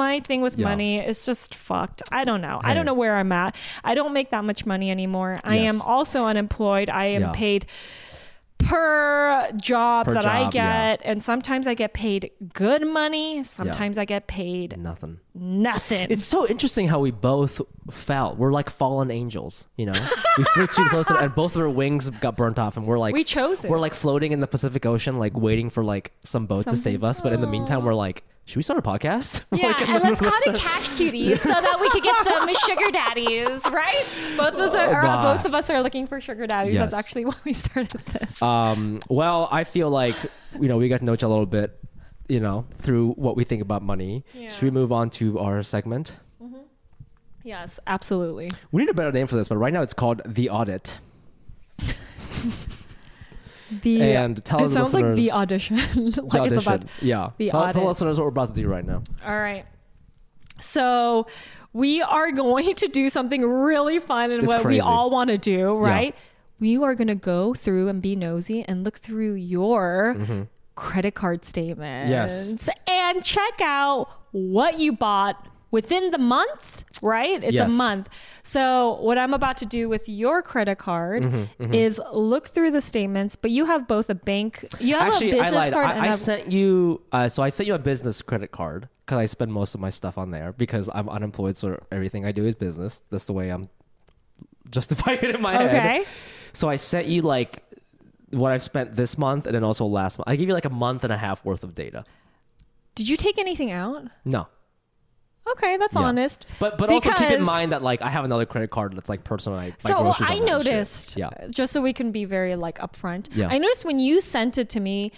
[0.00, 0.66] My thing with Yeah.
[0.68, 2.02] money is just fucked.
[2.12, 2.60] I don't know.
[2.62, 3.56] I don't know where I'm at.
[3.82, 5.38] I don't make that much money anymore.
[5.42, 6.88] I am also unemployed.
[6.88, 7.32] I am Yeah.
[7.32, 7.66] paid
[8.58, 10.96] per job Per that I job, yeah.
[10.96, 11.02] get.
[11.04, 13.44] And sometimes I get paid good money.
[13.44, 15.20] Sometimes I get paid Nothing.
[15.34, 16.08] nothing.
[16.10, 18.36] It's so interesting how we both fell.
[18.36, 20.08] We're like fallen angels, you know.
[20.36, 23.14] we flew too close, and both of our wings got burnt off, and we're like
[23.14, 23.70] We chose it.
[23.70, 27.04] We're like floating in the Pacific Ocean, like waiting for like some boat to save
[27.04, 27.20] us.
[27.20, 29.44] But in the meantime, we're like, should we start a podcast?
[29.58, 32.90] Yeah, like, and let's call it Cash Cuties so that we could get some sugar
[32.90, 34.06] daddies, right?
[34.38, 35.34] Both of us are, or bah.
[35.34, 36.74] both of us are looking for sugar daddies.
[36.74, 36.90] Yes.
[36.90, 38.40] That's actually why we started this.
[38.40, 40.16] Um, well, I feel like
[40.58, 41.78] you know we got to know each other a little bit,
[42.28, 44.24] you know, through what we think about money.
[44.32, 44.48] Yeah.
[44.48, 46.12] Should we move on to our segment?
[47.44, 48.50] yes, absolutely.
[48.72, 50.98] We need a better name for this, but right now it's called the audit.
[53.82, 55.76] The And tell it sounds like the audition.
[55.76, 56.72] like The it's audition.
[56.72, 57.30] about yeah.
[57.36, 57.82] the tell, tell audit.
[57.84, 59.02] listeners what we're about to do right now.
[59.26, 59.64] All right.
[60.60, 61.26] So
[61.72, 64.76] we are going to do something really fun and It's what crazy.
[64.76, 66.14] we all want to do, right?
[66.60, 70.16] We are going to go through and be nosy and look through your
[70.74, 72.10] credit card statements Mm-hmm.
[72.10, 72.68] Yes.
[72.86, 77.42] and check out what you bought within the month, right?
[77.44, 77.70] It's Yes.
[77.70, 78.08] a month.
[78.42, 82.80] So, what I'm about to do with your credit card Mm-hmm, is look through the
[82.80, 85.72] statements, but you have both a bank, you have Actually, a I business lied.
[85.72, 87.02] card I, and I a sent you.
[87.12, 89.90] Uh, so I sent you a business credit card because I spend most of my
[89.90, 93.02] stuff on there because I'm unemployed, so everything I do is business.
[93.10, 93.68] That's the way I'm
[94.70, 95.66] justifying it in my head.
[95.76, 96.04] Okay.
[96.52, 97.62] So I sent you like
[98.30, 100.28] what I've spent this month and then also last month.
[100.28, 102.04] I give you like a month and a half worth of data.
[102.94, 104.04] Did you take anything out?
[104.24, 104.48] No.
[105.52, 106.02] Okay, that's Yeah.
[106.02, 106.46] honest.
[106.58, 109.08] But but also keep in Because- mind that like I have another credit card that's
[109.08, 109.58] like personal.
[109.58, 110.72] I buy So groceries I on and shit.
[110.72, 111.30] noticed, Yeah.
[111.50, 113.28] just so we can be very like upfront.
[113.34, 113.48] Yeah.
[113.50, 115.12] I noticed when you sent it to me,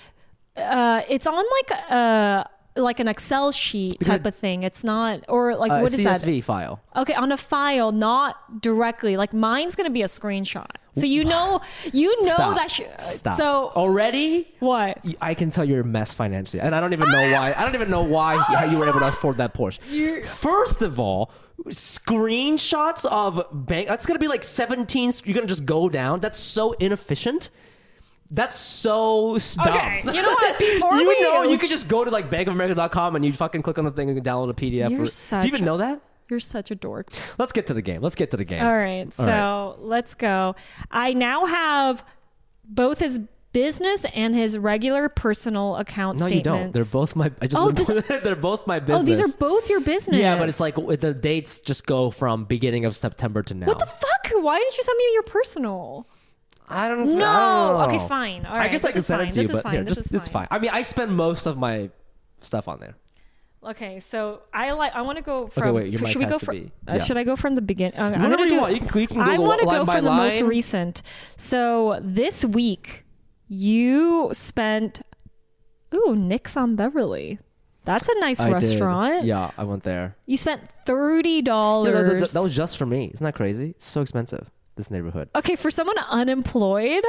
[0.57, 2.47] uh, it's on like a
[2.77, 4.63] like an Excel sheet Because type of thing.
[4.63, 6.21] It's not, or like Uh, what is that?
[6.21, 6.81] CSV file.
[6.97, 9.17] Okay, on a file, not directly.
[9.17, 11.61] Like mine's gonna be a screenshot, so you know,
[11.93, 12.57] you know Stop.
[12.57, 12.71] that.
[12.71, 13.39] Sh- Stop.
[13.39, 14.99] So already, what?
[15.21, 17.55] I can tell you're a mess financially, and I don't even know why.
[17.57, 20.25] I don't even know why how you were able to afford that Porsche.
[20.27, 21.33] First of all,
[21.69, 23.89] screenshots of bank.
[23.89, 25.13] That's gonna be like 17.
[25.25, 26.21] You're gonna just go down.
[26.21, 27.51] That's so inefficient.
[28.31, 29.69] That's so dumb.
[29.69, 30.59] Okay, you know what?
[30.59, 33.79] Before you we- know, you could just go to like bankofamerica.com and you fucking click
[33.79, 34.91] on the thing and download a PDF.
[34.91, 36.01] You're or, such do you even a- know that?
[36.29, 37.09] You're such a dork.
[37.39, 38.03] Let's get to the game.
[38.03, 38.63] Let's get to the game.
[38.65, 39.75] All right, so right.
[39.81, 40.55] let's go.
[40.89, 42.05] I now have
[42.65, 43.19] both his
[43.53, 46.73] business and his regular personal account No, you don't.
[46.73, 47.33] They're both my.
[47.41, 47.57] I just.
[47.61, 49.03] Oh, went- they're both my business.
[49.03, 50.19] Oh, these are both your business.
[50.19, 53.67] Yeah, but it's like the dates just go from beginning of September to now.
[53.67, 54.31] what the fuck?
[54.35, 56.07] Why didn't you send me your personal?
[56.71, 57.17] I don't know.
[57.17, 57.25] No.
[57.27, 57.97] I don't know.
[57.97, 58.47] Okay, fine.
[58.47, 59.29] All I right, guess I can is send fine.
[59.29, 59.73] it to you, This is but fine.
[59.75, 60.47] here, This just is it's fine.
[60.49, 60.57] fine.
[60.57, 61.91] I mean, I spend most of my
[62.41, 62.95] stuff on there.
[63.63, 64.95] Okay, so I like.
[64.95, 65.75] I want to go from.
[65.75, 66.57] wait, your mic should we go to from?
[66.57, 66.99] be- Uh.
[66.99, 67.99] Should I go from the beginning?
[68.01, 68.73] Uh, I'm Whatever gonna you want.
[68.75, 71.03] You can- you can I want to go by from the most recent.
[71.37, 73.05] So this week,
[73.49, 75.03] you spent.
[75.95, 77.39] Ooh, Nic's on Beverly.
[77.85, 78.53] That's a nice I did.
[78.55, 79.25] restaurant.
[79.25, 80.17] Yeah, I went there.
[80.27, 82.09] You spent thirty Yeah, dollars.
[82.09, 83.11] that, that- that was just for me.
[83.13, 83.71] Isn't that crazy?
[83.71, 84.49] It's so expensive.
[84.81, 85.29] This neighborhood.
[85.37, 87.05] Okay, for someone unemployed,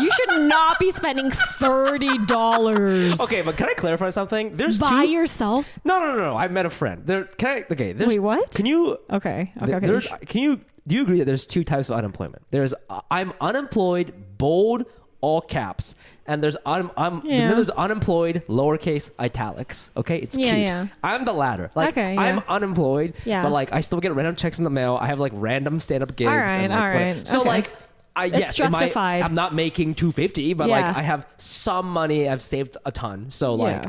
[0.00, 3.20] you should not be spending thirty dollars.
[3.20, 4.54] Okay, but can I clarify something?
[4.54, 5.10] There's by two.
[5.10, 5.76] yourself.
[5.82, 6.36] no, no, no, no.
[6.36, 7.02] I met a friend.
[7.04, 7.24] There.
[7.24, 7.64] Can I?
[7.72, 7.92] Okay.
[7.94, 8.48] There's, Wait, what?
[8.52, 8.96] Can you?
[9.10, 9.86] Okay, okay, okay.
[9.86, 12.42] there's- Can you do you agree that there's two types of unemployment?
[12.52, 14.84] There's uh, I'm unemployed, bold,
[15.24, 15.94] all caps,
[16.26, 17.48] and there's un, and Yeah.
[17.48, 19.90] then there's unemployed, lowercase italics.
[19.96, 20.58] Okay, it's Yeah, cute.
[20.68, 20.86] yeah.
[21.02, 21.70] I'm the latter.
[21.74, 23.42] Like Okay, I'm unemployed, Yeah.
[23.42, 24.98] but like I still get random checks in the mail.
[25.00, 26.28] I have like random stand up gigs.
[26.30, 27.24] All right, and, like, all whatever.
[27.26, 27.48] So okay.
[27.48, 27.70] like.
[28.16, 29.22] I, It's yes, am I- justified.
[29.22, 32.28] I'm not making 250, but like I have some money.
[32.28, 33.86] I've saved a ton, so like.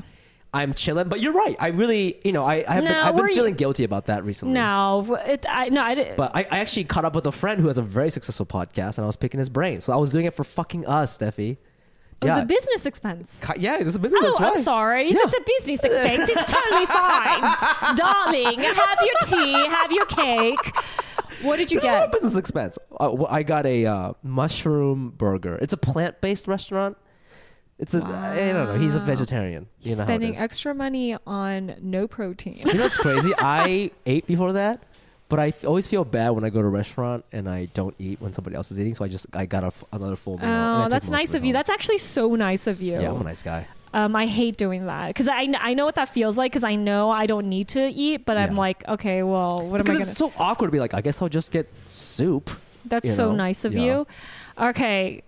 [0.55, 1.09] I'm chilling.
[1.09, 1.55] But you're right.
[1.59, 4.05] I really, you know, I, I have been, I've been were you- feeling guilty about
[4.05, 4.53] that recently.
[4.53, 6.15] No, it, I no, I didn't.
[6.17, 8.97] But I, I actually caught up with a friend who has a very successful podcast,
[8.97, 9.81] and I was picking his brain.
[9.81, 11.51] So I was doing it for fucking us, Steffie.
[12.21, 12.41] it was yeah.
[12.41, 13.41] a business expense.
[13.57, 14.23] Yeah, it's a business.
[14.23, 14.37] Expense.
[14.39, 15.09] Oh, I'm sorry.
[15.09, 15.17] Yeah.
[15.23, 16.29] It's a business expense.
[16.29, 18.59] It's totally fine, darling.
[18.59, 19.67] Have your tea.
[19.67, 20.75] Have your cake.
[21.41, 22.11] What did you This get?
[22.13, 22.79] business expense.
[22.97, 25.55] Uh, I got a uh, mushroom burger.
[25.61, 26.97] It's a plant-based restaurant.
[27.77, 28.77] It's a I don't know.
[28.79, 29.67] He's a vegetarian.
[29.81, 32.61] You know Spending extra money on no protein.
[32.65, 33.33] You know what's crazy?
[33.37, 34.81] I ate before that,
[35.27, 37.93] but I f- always feel bad when I go to a restaurant and I don't
[37.99, 38.95] eat when somebody else is eating.
[38.95, 40.47] So I just I got a f- another full meal.
[40.47, 41.51] Oh, that's nice it of you.
[41.51, 42.93] That's actually so nice of you.
[42.93, 43.67] yeah, I'm a nice guy.
[43.93, 46.75] Um, I hate doing that because I, I know what that feels like because I
[46.75, 49.97] know I don't need to eat, but I'm like, okay, well, what am I Because
[49.99, 50.09] gonna?
[50.11, 52.49] it's so awkward to be like, I guess I'll just get soup.
[52.85, 53.35] That's so know?
[53.35, 53.83] nice of Yeah.
[53.85, 54.07] you.
[54.59, 55.23] Okay.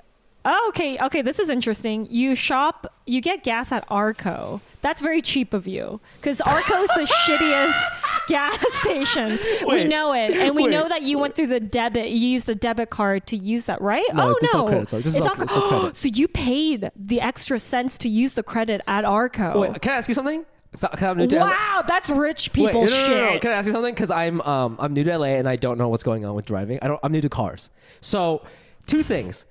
[0.50, 0.98] Oh, okay.
[0.98, 1.22] Okay.
[1.22, 2.08] This is interesting.
[2.10, 4.62] You shop, you get gas at Arco.
[4.82, 9.38] That's very cheap of you because Arco's the shittiest gas station.
[9.68, 10.32] we know it.
[10.32, 10.72] And we Wait.
[10.72, 13.82] know that you went through the debit, you used a debit card to use that,
[13.82, 14.06] right?
[14.14, 14.68] No, oh, it's no.
[14.68, 15.02] credit, sorry.
[15.04, 15.98] This is it's all- all- it's all credit.
[15.98, 19.60] So you paid the extra cents to use the credit at Arco.
[19.60, 20.46] Wait, can I ask you something?
[20.76, 21.48] So- I'm new to LA.
[21.48, 21.84] wow.
[21.86, 23.40] That's rich Wait, people no, no, no, no.
[23.40, 23.94] Can I ask you something?
[23.94, 26.46] Because I'm um I'm new to LA and I don't know what's going on with
[26.46, 26.80] driving.
[26.82, 27.00] I don't.
[27.04, 27.70] I'm new to cars.
[28.00, 28.44] So
[28.86, 29.46] two things.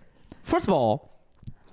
[0.47, 1.13] First of all,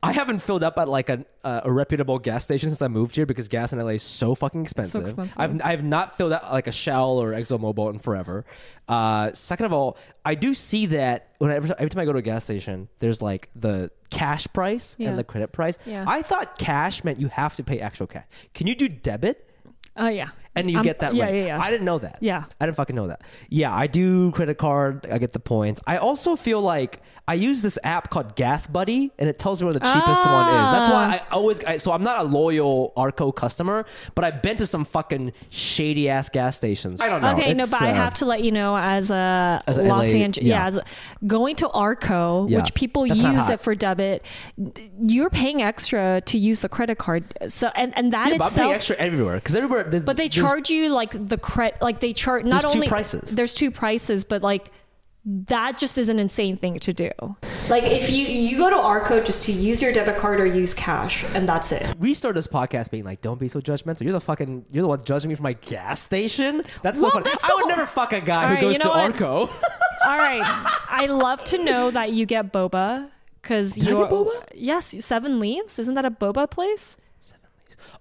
[0.01, 3.15] I haven't filled up at like a, uh, a reputable gas station since I moved
[3.15, 5.01] here because gas in LA is so fucking expensive.
[5.03, 5.38] expensive.
[5.39, 8.45] I've I've not filled up like a Shell or ExxonMobil in forever.
[8.88, 9.95] Uh, second of all,
[10.26, 13.49] I do see that whenever every time I go to a gas station, there's like
[13.55, 15.09] the cash price Yeah.
[15.09, 15.78] and the credit price.
[15.86, 16.03] Yeah.
[16.07, 18.26] I thought cash meant you have to pay actual cash.
[18.55, 19.49] Can you do debit?
[19.95, 20.30] Oh, yeah.
[20.55, 21.39] And you Um, get that yeah, rate.
[21.39, 21.61] yeah, yes.
[21.63, 22.17] I didn't know that.
[22.21, 22.43] Yeah.
[22.61, 23.21] I didn't fucking know that.
[23.49, 25.07] Yeah, I do credit card.
[25.11, 25.81] I get the points.
[25.87, 29.73] I also feel like I use this app called GasBuddy, and it tells me where
[29.73, 30.71] the cheapest one is.
[30.71, 31.63] That's why I always.
[31.63, 36.09] I, so I'm not a loyal Arco customer, but I've been to some fucking shady
[36.09, 36.99] ass gas stations.
[37.01, 37.31] I don't know.
[37.31, 40.13] Okay, no, It's, but I uh, have to let you know as a As Los
[40.13, 40.67] LA Angeles, yeah, yeah.
[40.67, 40.83] as a,
[41.25, 44.25] going to Arco, Yeah, which people that's use it for debit.
[45.01, 48.53] You're paying extra to use the credit card, so and and that Yeah, but I'm
[48.53, 49.85] paying extra everywhere because everywhere.
[49.85, 52.87] but they there's- charge you like the credit, like they charge not There's two only
[52.87, 53.35] prices.
[53.35, 54.71] There's two prices, but like
[55.25, 57.09] that just is an insane thing to do.
[57.69, 60.73] Like if you you go to Arco just to use your debit card or use
[60.73, 61.95] cash, and that's it.
[61.97, 64.87] We started this podcast being like, "Don't be so judgmental." You're the fucking, you're the
[64.89, 66.63] one judging me for my gas station.
[66.81, 67.23] That's so funny.
[67.23, 68.89] that's I so- would never fuck a guy All who right, goes you know to
[68.89, 69.21] what?
[69.21, 69.29] Arco.
[70.05, 70.41] All right.
[70.89, 73.09] I love to know that you get boba
[73.41, 74.43] because Did I you get boba?
[74.53, 75.79] Yes, Seven Leaves.
[75.79, 76.97] Isn't that a boba place?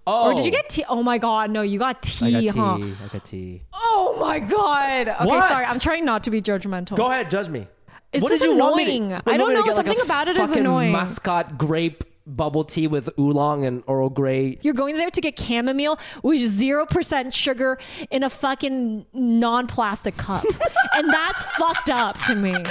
[0.07, 0.53] Oh, Or did you oh.
[0.53, 0.84] get tea?
[0.88, 2.00] Oh my god, no, you got I
[2.30, 2.76] tea, got huh?
[2.78, 2.94] tea.
[3.05, 3.62] I got tea.
[3.72, 5.09] Oh my god.
[5.09, 5.48] Okay, What?
[5.48, 5.64] sorry.
[5.66, 6.96] I'm trying not to be judgmental.
[6.96, 7.66] Go ahead, judge me.
[8.12, 9.12] It's what just did you want me to- annoying.
[9.26, 10.92] I don't want me to know, something about it is fucking annoying.
[10.92, 14.59] Muscat grape bubble tea with oolong and Earl Grey.
[14.62, 17.78] You're going there to get chamomile with zero percent sugar
[18.11, 20.44] in a fucking non-plastic cup,
[20.94, 22.55] and that's fucked up to me.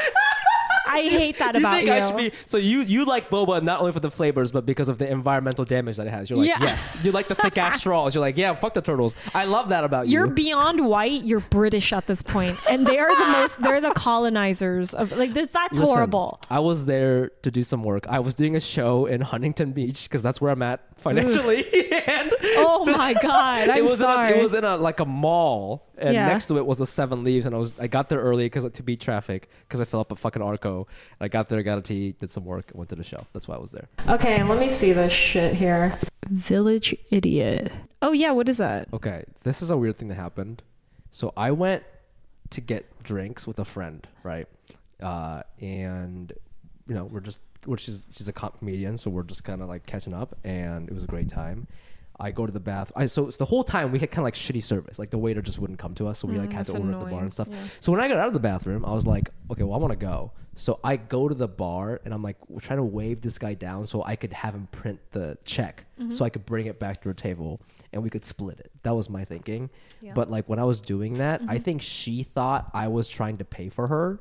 [0.91, 1.93] I hate that You about think you.
[1.93, 2.31] I should be?
[2.45, 5.65] So you you like boba not only for the flavors, but because of the environmental
[5.65, 6.29] damage that it has.
[6.29, 6.57] You're like, Yeah.
[6.61, 6.99] yes.
[7.03, 8.15] You like the thick ass straws.
[8.15, 9.15] You're like, yeah, fuck the turtles.
[9.33, 10.13] I love that about you.
[10.13, 10.33] You're you.
[10.33, 11.23] beyond white.
[11.23, 13.61] You're British at this point, and they are the most.
[13.61, 15.47] They're the colonizers of like this.
[15.51, 16.39] That's Listen, horrible.
[16.49, 18.05] I was there to do some work.
[18.07, 21.65] I was doing a show in Huntington Beach because that's where I'm at financially.
[22.07, 23.69] and Oh my god!
[23.69, 24.29] I'm it was sorry.
[24.33, 26.27] In a, it was in a like a mall, and Yeah.
[26.27, 28.65] next to it was a Seven Leaves, and I was I got there early because
[28.71, 30.87] to beat traffic because I filled up a fucking Arco.
[31.19, 33.25] And I got there, got a tea, did some work, and went to the show.
[33.33, 33.87] That's why I was there.
[34.09, 35.97] okay, let me see this shit here.
[36.29, 37.71] Village idiot.
[38.01, 38.87] Oh yeah, what is that?
[38.93, 40.61] Okay, this is a weird thing that happened.
[41.11, 41.83] So I went
[42.51, 44.47] to get drinks with a friend, right?
[45.01, 46.31] Uh, and
[46.87, 49.67] you know, we're just, we're, she's she's a com- comedian, so we're just kind of
[49.69, 51.67] like catching up, and it was a great time.
[52.21, 52.91] I go to the bath.
[52.95, 54.99] I so, it's the whole time we had kind of like shitty service.
[54.99, 56.93] Like the waiter just wouldn't come to us, so we like mm, had to order
[56.93, 57.49] at the bar and stuff.
[57.79, 59.91] So when I got out of the bathroom, I was like, okay, well I want
[59.91, 60.31] to go.
[60.55, 63.85] So I go to the bar and I'm like trying to wave this guy down
[63.85, 66.11] so I could have him print the check, mm-hmm.
[66.11, 67.61] so I could bring it back to her table
[67.91, 68.71] and we could split it.
[68.83, 69.69] That was my thinking.
[70.13, 71.63] But like when I was doing that, I mm-hmm.
[71.63, 74.19] think she thought I was trying to pay for her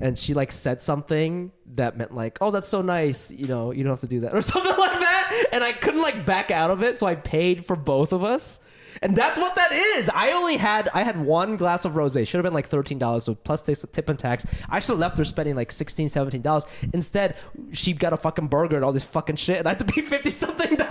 [0.00, 3.84] and she like said something that meant like, "Oh, that's so nice," you know, you
[3.84, 5.44] don't have to do that or something like that.
[5.52, 8.60] And I couldn't like back out of it, so I paid for both of us.
[9.00, 10.08] And that's what that is.
[10.10, 12.26] I only had I had one glass of rosé.
[12.26, 14.44] Should have been like thirteen dollars, so plus tip and tax.
[14.68, 16.08] I should have left her spending like 16
[16.42, 16.66] dollars.
[16.92, 17.36] Instead,
[17.72, 20.00] she got a fucking burger and all this fucking shit, and I had to pay
[20.12, 20.88] fifty something dollars.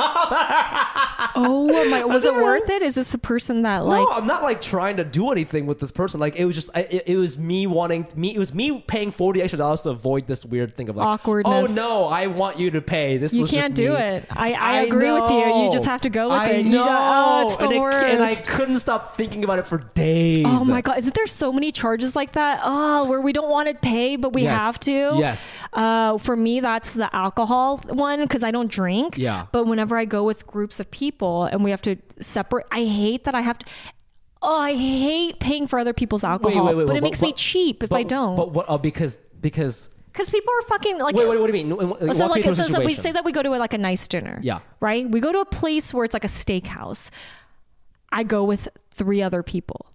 [1.36, 2.04] Oh my!
[2.12, 2.82] Was it worth it?
[2.82, 4.00] Is this a person that like?
[4.00, 6.20] no, I'm not like trying to do anything with this person.
[6.20, 8.34] Like it was just, it, it was me wanting me.
[8.34, 11.72] It was me paying forty extra dollars to avoid this weird thing of like Awkwardness.
[11.72, 13.18] Oh no, I want you to pay.
[13.18, 14.26] This You was can't do me." it.
[14.32, 15.64] I- I agree with you.
[15.64, 16.66] You just have to go with I it.
[16.66, 16.86] You oh, know.
[16.86, 20.46] just- oh, it's the It, and I couldn't stop thinking about it for days.
[20.48, 21.00] Oh my god!
[21.00, 22.62] Isn't there so many charges like that?
[22.64, 24.60] Oh, where we don't want to pay, but we Yes.
[24.60, 24.92] have to.
[25.20, 25.56] Yes.
[25.74, 29.18] Uh, for me, that's the alcohol one because I don't drink.
[29.18, 29.46] Yeah.
[29.52, 33.24] But whenever I go with groups of people and we have to separate, I hate
[33.26, 33.66] that I have to.
[34.44, 36.66] Oh, I hate paying for other people's alcohol.
[36.66, 38.36] wait, wait, wait, but it but- makes me cheap if But- I don't.
[38.36, 38.66] But what?
[38.70, 39.90] Oh, because because.
[40.12, 41.16] Because people are fucking like.
[41.16, 42.14] Wait, wait, what do you mean?
[42.14, 44.40] So like so, so we say that we go to like a nice dinner.
[44.44, 44.60] Yeah.
[44.82, 45.10] Right.
[45.10, 47.12] We go to a place where it's like a steakhouse.
[48.12, 49.88] I go with three other people.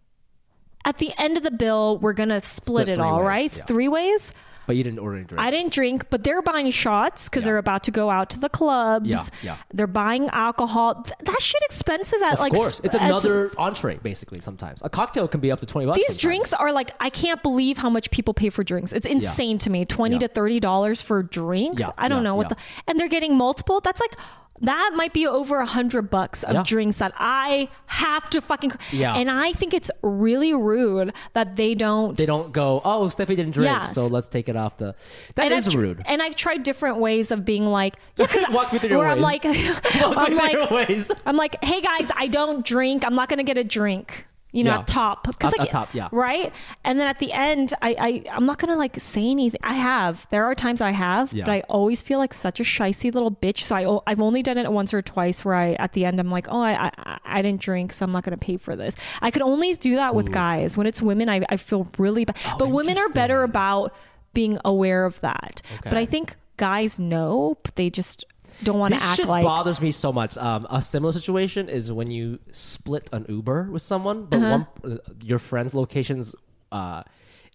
[0.84, 3.56] At the end of the bill, we're gonna split, Split it all, ways, right?
[3.56, 3.64] yeah.
[3.64, 4.32] Three ways.
[4.68, 5.42] But you didn't order any drinks.
[5.42, 7.46] I didn't drink, but they're buying shots because Yeah.
[7.46, 9.08] they're about to go out to the clubs.
[9.08, 9.56] Yeah, yeah.
[9.72, 11.02] They're buying alcohol.
[11.02, 12.52] Th- that shit expensive at Of like.
[12.52, 13.96] Of course, it's at- another entree.
[14.02, 15.96] Basically, sometimes a cocktail can be up to twenty bucks.
[15.98, 16.22] These sometimes.
[16.22, 18.92] drinks are like I can't believe how much people pay for drinks.
[18.92, 19.84] It's insane to me.
[19.84, 20.20] Twenty Yeah.
[20.20, 21.78] to thirty dollars for a drink.
[21.78, 22.54] Yeah, I don't yeah, know what yeah.
[22.54, 22.56] the
[22.88, 23.80] and they're getting multiple.
[23.80, 24.16] That's like
[24.62, 26.62] that might be over a hundred bucks of Yeah.
[26.64, 28.72] drinks that I have to fucking.
[28.92, 29.14] Yeah.
[29.14, 32.16] And I think it's really rude that they don't.
[32.16, 32.80] They don't go.
[32.84, 33.94] Oh, Steffie didn't drink, Yes.
[33.94, 34.94] so let's take it off the.
[35.34, 36.02] That and is tr- rude.
[36.06, 39.08] and I've tried different ways of being like, yeah, 'cause Walk me through your where
[39.08, 39.44] I'm ways.
[39.44, 39.44] like,
[40.02, 41.10] Walk I'm me through like, your ways.
[41.26, 43.04] I'm like, hey guys, I don't drink.
[43.04, 44.26] I'm not gonna get a drink.
[44.56, 44.78] You know, Yeah.
[44.78, 46.08] up top, because Up- like, up top, yeah.
[46.12, 46.52] right.
[46.82, 49.60] And then at the end, I, I, I'm not gonna like say anything.
[49.62, 50.26] I have.
[50.30, 51.44] There are times I have, Yeah.
[51.44, 53.60] but I always feel like such a shicey little bitch.
[53.62, 53.76] So
[54.06, 56.48] I, I've only done it once or twice where I, at the end, I'm like,
[56.48, 58.96] oh, I, I, I didn't drink, so I'm not gonna pay for this.
[59.20, 60.78] I could only do that with guys.
[60.78, 62.36] When it's women, I, I feel really bad.
[62.46, 63.94] Oh, but women are better about
[64.32, 65.60] being aware of that.
[65.84, 68.24] But I think guys know, but they just
[68.62, 69.44] don't want to This act shit like.
[69.44, 70.36] bothers me so much.
[70.38, 74.64] Um, a similar situation is when you split an Uber with someone, but Uh-huh.
[74.82, 76.34] one uh, your friend's locations.
[76.72, 77.02] Uh,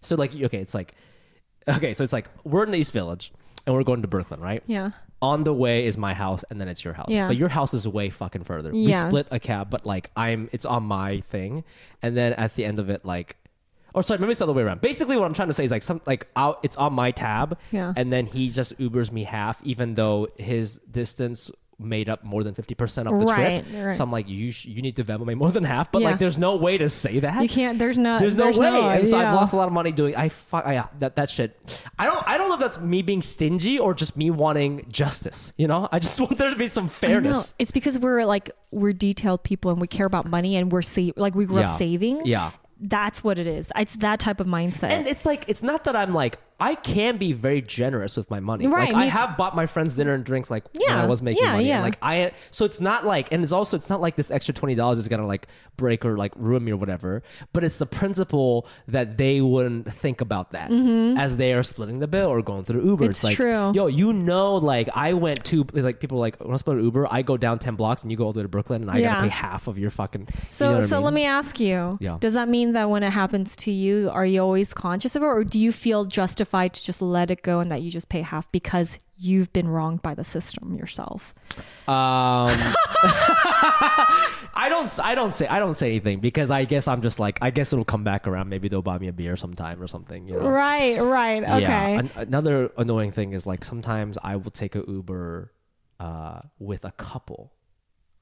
[0.00, 0.94] so like okay, it's like
[1.68, 3.32] okay, so it's like we're in the East Village
[3.66, 4.62] and we're going to Brooklyn, right?
[4.66, 4.90] Yeah.
[5.20, 7.06] On the way is my house, and then it's your house.
[7.08, 7.28] Yeah.
[7.28, 8.72] But your house is way fucking further.
[8.72, 11.62] We split a cab, but like I'm, it's on my thing,
[12.02, 13.36] and then at the end of it, like.
[13.94, 14.80] Or sorry, maybe it's the other way around.
[14.80, 17.58] Basically, what I'm trying to say is like some like out, it's on my tab,
[17.70, 17.92] Yeah.
[17.96, 22.54] and then he just Ubers me half, even though his distance made up more than
[22.54, 23.86] fifty percent of the Right, trip.
[23.86, 23.96] right.
[23.96, 26.10] So I'm like, you sh- you need to Venmo me more than half, but Yeah.
[26.10, 27.42] like, there's no way to say that.
[27.42, 29.66] You can't- there's no- There's no there's way, no- and so I've lost a lot
[29.66, 30.14] of money doing.
[30.14, 31.58] I fuck I, that that shit.
[31.98, 35.52] I don't I don't know if that's me being stingy or just me wanting justice.
[35.56, 37.54] You know, I just want there to be some fairness.
[37.58, 41.14] It's because we're like we're detailed people and we care about money and we're save
[41.16, 41.70] like we grew Yeah.
[41.70, 42.26] up saving.
[42.26, 42.52] Yeah.
[42.82, 43.70] That's what it is.
[43.76, 44.90] It's that type of mindset.
[44.90, 48.38] And it's like it's not that I'm like I can be very generous with my
[48.40, 48.66] money.
[48.68, 51.42] Right, Like I have bought my friends dinner and drinks like when I was making
[51.42, 51.66] yeah, money.
[51.68, 51.74] yeah.
[51.76, 54.54] And like I so it's not like and it's also it's not like this extra
[54.54, 57.22] twenty dollars is gonna like break or like ruin me or whatever.
[57.52, 60.70] But it's the principle that they wouldn't think about that
[61.18, 63.04] as they are splitting the bill or going through Uber.
[63.04, 63.10] Mm-hmm.
[63.10, 63.72] It's like true.
[63.74, 66.84] yo, you know, like I went to like people are like when I split an
[66.84, 68.90] Uber, I go down ten blocks and you go all the way to Brooklyn and
[68.90, 69.14] I Yeah.
[69.14, 70.28] gotta pay half of your fucking.
[70.50, 71.04] So, you know what I so mean?
[71.06, 72.18] let me ask you: Yeah.
[72.20, 75.26] Does that mean that when it happens to you, are you always conscious of it,
[75.26, 78.20] or do you feel justified to just let it go and that you just pay
[78.22, 81.34] half because you've been wronged by the system yourself?
[81.88, 82.50] Um,
[84.54, 84.90] I don't.
[85.02, 85.46] I don't say.
[85.46, 87.38] I don't say anything because I guess I'm just like.
[87.42, 88.48] I guess it'll come back around.
[88.48, 90.26] Maybe they'll buy me a beer sometime or something.
[90.28, 90.48] You know.
[90.48, 91.60] Right, right, okay.
[91.62, 91.88] Yeah.
[92.00, 95.52] An- another annoying thing is like sometimes I will take a Uber
[96.00, 97.52] uh, with a couple,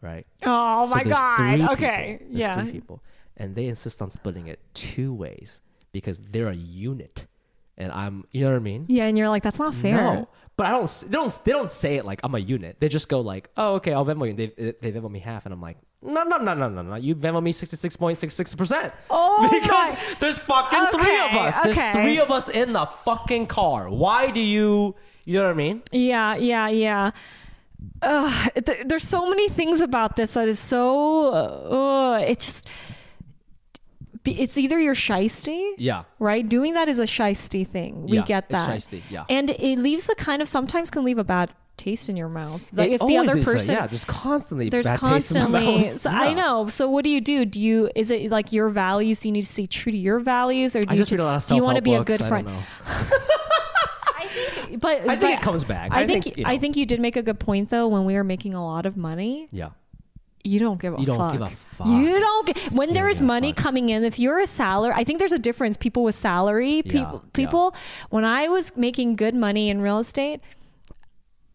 [0.00, 0.26] right?
[0.44, 1.60] oh So my god.
[1.72, 2.26] Okay, people.
[2.30, 2.62] There's yeah.
[2.62, 3.02] Three people,
[3.36, 5.60] and they insist on splitting it two ways
[5.92, 7.26] because they're a unit,
[7.80, 8.24] and I'm.
[8.30, 8.84] You know what I mean?
[8.88, 9.96] Yeah, and you're like, that's not fair.
[9.96, 11.04] No, but I don't.
[11.08, 11.44] They don't.
[11.44, 12.76] They don't say it like I'm a unit.
[12.80, 15.52] They just go like, "Oh, okay, I'll Venmo you." They they Venmo me half, and
[15.54, 16.94] I'm like, "No, no, no, no, no, no.
[16.96, 21.18] You Venmo me sixty six point six six percent." Oh because my- there's fucking three
[21.20, 21.60] of Okay, us.
[21.60, 21.92] There's okay.
[21.92, 23.88] three of us in the fucking car.
[23.90, 24.94] Why do you?
[25.24, 25.82] You know what I mean?
[25.92, 27.10] Yeah, yeah, yeah.
[28.02, 31.32] Ugh, th- there's so many things about this that is so.
[31.32, 32.66] Uh, it just.
[34.22, 36.02] Be- It's either you're shisty, Yeah.
[36.18, 36.46] right?
[36.48, 38.04] Doing that is a shisty thing.
[38.06, 38.70] We Yeah, get it's that.
[38.78, 39.24] shisty, yeah.
[39.28, 42.60] And it leaves a kind of sometimes can leave a bad taste in your mouth.
[42.74, 45.60] Like It if the other is, person, yeah, there's constantly there's bad taste in my
[45.60, 45.90] constantly.
[45.92, 46.00] mouth.
[46.02, 46.66] So I know.
[46.68, 47.46] So what do you do?
[47.46, 49.20] Do you is it like your values?
[49.20, 51.24] Do you need to stay true to your values, or do I you read a
[51.24, 52.18] lot of do you want to self-help be a books.
[52.18, 52.46] good I friend?
[52.48, 53.16] don't know.
[54.78, 55.90] But I think but it comes back.
[55.92, 57.88] I, I think, think, you I think you did make a good point though.
[57.88, 59.70] When we were making a lot of money, Yeah.
[60.44, 61.32] You don't give a You don't fuck.
[61.32, 61.86] give a fuck.
[61.86, 64.04] You don't get when there don't is money coming in.
[64.04, 65.76] If you're a salary, I think there's a difference.
[65.76, 67.30] People with salary, Yeah, people, yeah.
[67.32, 67.74] people.
[68.10, 70.40] When I was making good money in real estate.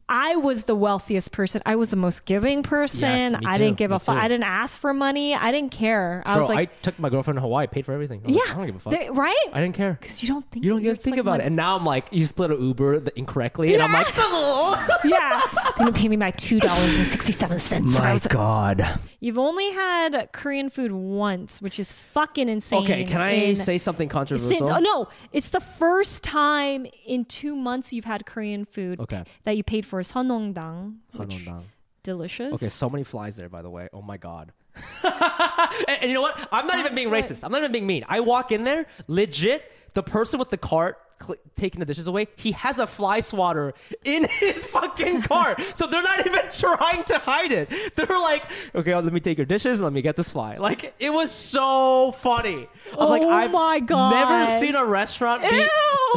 [0.08, 1.64] I was the wealthiest person.
[1.66, 3.10] I was the most giving person.
[3.34, 4.16] Yes, I didn't give me a fuck.
[4.18, 5.34] I didn't ask for money.
[5.34, 6.22] I didn't care.
[6.28, 8.22] I Bro, was like, I took my girlfriend to Hawaii, paid for everything.
[8.24, 8.94] I yeah, like, I don't give a fuck.
[8.94, 9.46] they- right?
[9.52, 9.98] I didn't care.
[10.00, 11.48] Because you don't think You don't you're think like about it.
[11.48, 14.06] And now I'm like, you split an Uber the, incorrectly, and I'm like,
[15.06, 15.42] yeah,
[15.84, 17.98] they pay me my two dollars and sixty seven cents.
[17.98, 18.86] my God.
[19.20, 22.84] You've only had Korean food once, which is fucking insane.
[22.84, 24.50] Okay, can I in- say something controversial?
[24.68, 29.24] Since, oh no, it's the first time in two months you've had Korean food Okay.
[29.46, 30.98] that you paid for Hanongdang.
[31.14, 31.64] which- Hanongdang.
[32.04, 32.54] Delicious.
[32.54, 33.90] Okay, so many flies there, by the way.
[33.92, 34.52] Oh my god.
[35.04, 36.48] and, and you know what?
[36.52, 37.44] I'm not even being what- racist.
[37.44, 38.06] I'm not even being mean.
[38.08, 39.72] I walk in there, legit.
[39.94, 43.74] The person with the cart cl- taking the dishes away, he has a fly swatter
[44.04, 45.56] in his fucking car.
[45.74, 47.70] so they're not even trying to hide it.
[47.96, 48.44] They're like,
[48.74, 49.80] okay, let me take your dishes.
[49.82, 50.58] Let me get this fly.
[50.58, 52.68] Like it was so funny.
[52.94, 54.12] I was like, Oh I've my God.
[54.12, 55.68] never seen a restaurant be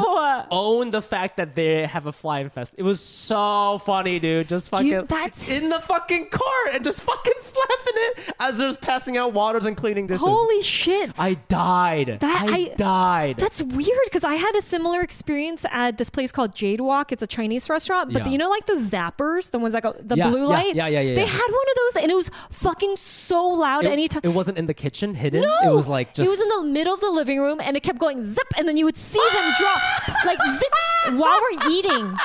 [0.50, 2.74] own the fact that they have a fly infest.
[2.78, 4.48] It was so funny, dude.
[4.48, 8.74] Just fucking You- that's- in the fucking car and just fucking slapping it as they're
[8.74, 10.22] passing out waters and cleaning dishes.
[10.26, 11.10] Holy shit.
[11.18, 12.18] I died.
[12.20, 13.36] That- I, I- died.
[13.36, 17.12] That's weird because I had a similar experience at this place called Jade Wok.
[17.12, 18.32] It's a Chinese restaurant, but Yeah.
[18.32, 20.74] you know, like the zappers, the ones that go the Yeah, blue light.
[20.74, 23.84] yeah, yeah, yeah, They had one of those, and it was fucking so loud.
[23.84, 25.42] it, anytime it wasn't in the kitchen hidden.
[25.42, 27.76] No, It was like just it was in the middle of the living room, and
[27.76, 29.80] it kept going zip, and then you would see them drop
[30.24, 30.74] like zip
[31.18, 32.16] while we're eating.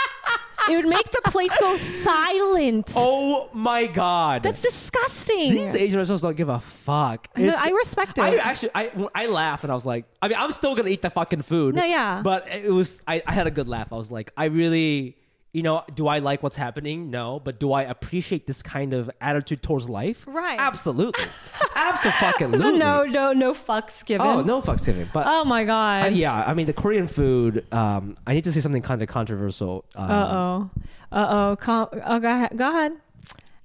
[0.70, 2.93] It would make the place go silent.
[3.05, 4.43] Oh my god.
[4.43, 5.51] That's disgusting.
[5.51, 7.28] these Asian restaurants don't give a fuck.
[7.38, 8.22] It's- I respect it.
[8.22, 11.01] I actually, I, I laughed and I was like, I mean, I'm still gonna eat
[11.01, 11.76] the fucking food.
[11.76, 12.22] No, yeah.
[12.24, 13.91] But it was, I, I had a good laugh.
[13.91, 15.18] I was like, I really,
[15.53, 17.11] you know, do I like what's happening?
[17.11, 20.25] No, but do I appreciate this kind of attitude towards life?
[20.27, 20.59] Right.
[20.59, 21.23] Absolutely.
[21.75, 22.57] Absolutely.
[22.79, 24.25] no, no, no fucks given.
[24.25, 25.07] Oh no, fucks given.
[25.13, 26.05] But Oh my god.
[26.07, 27.65] uh, yeah, I mean the Korean food.
[27.71, 29.85] Um, I need to say something kind of controversial.
[29.95, 30.69] Um, Uh oh.
[31.11, 31.55] Uh oh.
[31.57, 32.57] Com- oh, go ahead.
[32.57, 32.93] Go ahead.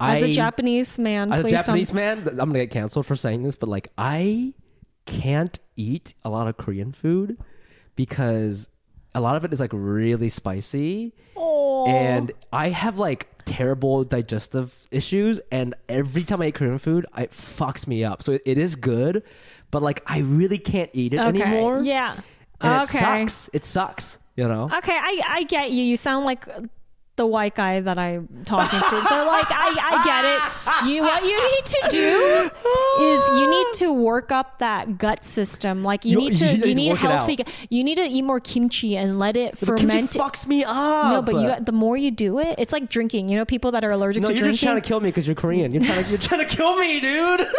[0.01, 1.97] As a I- Japanese man, as a Japanese don't.
[1.97, 4.53] man, I'm gonna get canceled for saying this, but like I
[5.07, 7.39] can't eat a lot of Korean food
[7.97, 8.69] because
[9.15, 11.13] a lot of it is like really spicy,
[11.87, 17.31] and I have like terrible digestive issues, and every time I eat Korean food, it
[17.31, 18.23] fucks me up.
[18.23, 19.23] So it, it is good,
[19.71, 21.43] but like I really can't eat it Okay.
[21.43, 21.83] anymore.
[21.83, 22.15] Yeah.
[22.61, 22.83] and okay.
[22.83, 23.51] it sucks.
[23.53, 24.19] It sucks.
[24.37, 24.65] You know.
[24.73, 25.83] Okay, I, I get you.
[25.83, 26.47] You sound like
[27.19, 29.05] the white guy that I'm talking to.
[29.05, 30.91] So like I, I get it.
[30.91, 32.51] You what you need to do
[33.05, 35.83] is you need to work up that gut system.
[35.85, 37.39] Like you, You- need to you need you to need healthy.
[37.69, 41.13] You need to eat more kimchi and let it But kimchi fucks me up.
[41.13, 43.29] no, but you the more you do it, it's like drinking.
[43.29, 44.53] You know, people that are allergic No, to you're drinking.
[44.55, 45.73] just trying to kill me because you're Korean.
[45.73, 47.47] You're trying to you're trying to kill me, dude.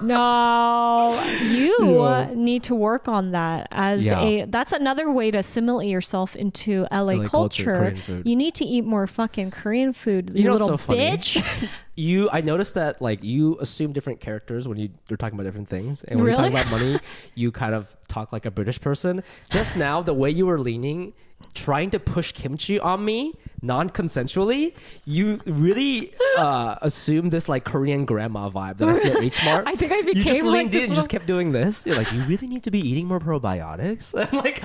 [0.00, 1.20] No,
[1.50, 4.20] you do uh, need to work on that as Yeah.
[4.22, 8.22] a that's another way to assimilate yourself into LA, LA culture, culture.
[8.24, 11.68] You need to eat more fucking Korean food, you, You know little so bitch.
[11.96, 15.68] you I noticed that like you assume different characters when you you're talking about different
[15.68, 16.42] things, and when Really?
[16.42, 16.98] you're talking about money,
[17.34, 19.22] you kind of talk like a British person.
[19.50, 21.12] Just now, the way you were leaning,
[21.54, 24.74] trying to push kimchi on me non-consensually,
[25.04, 29.64] you really uh, assumed this like Korean grandma vibe that I see at H Mart.
[29.66, 31.84] I think I became you just like, leaned this in and just kept doing this.
[31.84, 34.14] You're like, you really need to be eating more probiotics.
[34.28, 34.62] And, like,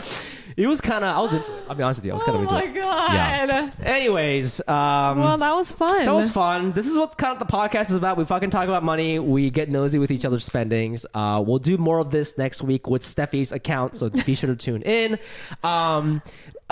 [0.57, 1.15] it was kind of.
[1.15, 1.34] I was.
[1.34, 1.63] Into it.
[1.69, 2.11] I'll be honest with you.
[2.11, 2.74] I was kind oh of into my it.
[2.74, 3.13] god.
[3.13, 3.69] Yeah.
[3.82, 6.05] Anyways, um, Well, that was fun.
[6.05, 6.74] that was fun.
[6.74, 8.17] This is what kind of the podcast is about.
[8.17, 9.19] We fucking talk about money.
[9.19, 11.05] We get nosy with each other's spendings.
[11.13, 14.55] Uh, we'll do more of this next week with Steffie's account, so be sure to
[14.55, 15.17] tune in.
[15.63, 16.21] Um,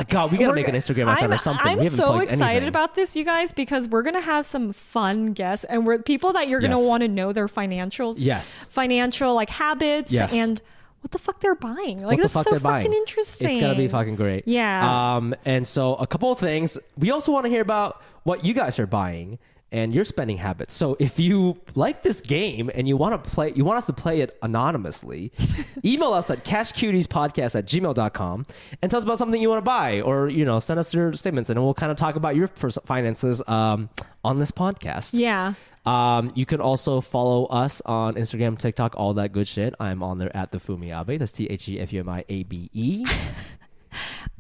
[0.10, 1.68] God, we gotta We're- make an Instagram account I'm, or something.
[1.80, 2.68] I'm so excited anything.
[2.70, 6.48] about this, you guys, because we're gonna have some fun guests, and we're people that
[6.48, 8.68] you're gonna want to know their financials, Yes.
[8.72, 10.34] financial like habits, Yes.
[10.34, 10.60] and
[11.02, 11.98] what the fuck they're buying.
[12.04, 12.94] Like what the that's fuck so they're fucking buying.
[13.02, 13.52] interesting.
[13.52, 14.48] It's gonna be fucking great.
[14.48, 15.16] Yeah.
[15.16, 16.78] Um, and so a couple of things.
[16.98, 19.40] We also want to hear about what you guys are buying
[19.72, 20.74] and your spending habits.
[20.74, 23.94] So if you like this game and you want to play, you want us to
[23.94, 25.32] play it anonymously,
[25.86, 28.46] email us at cashcutiespodcast at gmail.com
[28.82, 31.14] and tell us about something you want to buy or, you know, send us your
[31.14, 33.90] statements and we'll kind of talk about your finances um,
[34.24, 35.12] on this podcast.
[35.14, 35.54] Yeah.
[35.86, 39.74] Um, you can also follow us on Instagram, TikTok, all that good shit.
[39.80, 41.18] I'm on there at the Fumiabe.
[41.18, 43.06] That's T H E F U M I A B E.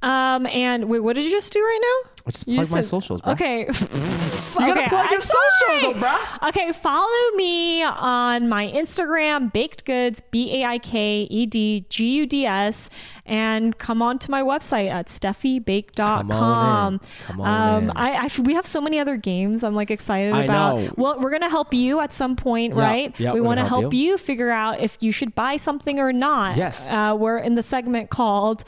[0.02, 0.45] Um.
[0.47, 2.10] And wait, what did you just do right now?
[2.26, 3.34] I just You plug my said- socials, bro.
[3.34, 3.60] Okay.
[3.62, 6.49] you gotta plug your socials, bruh.
[6.49, 12.18] Okay, follow me on my Instagram, baked goods, B A I K E D G
[12.18, 12.89] U D S,
[13.26, 16.28] and come on to my website at steffiebaik.com.
[16.30, 16.99] Come on in.
[17.26, 17.91] Come on um, in.
[17.97, 20.80] I, I we have so many other games I'm like excited I about.
[20.80, 20.93] know.
[20.97, 23.20] Well, we're gonna help you at some point, Yeah, right?
[23.20, 24.12] yeah, we want to help help you.
[24.12, 26.56] you figure out if you should buy something or not.
[26.58, 26.88] Yes.
[26.89, 28.64] Uh, we're in the segment called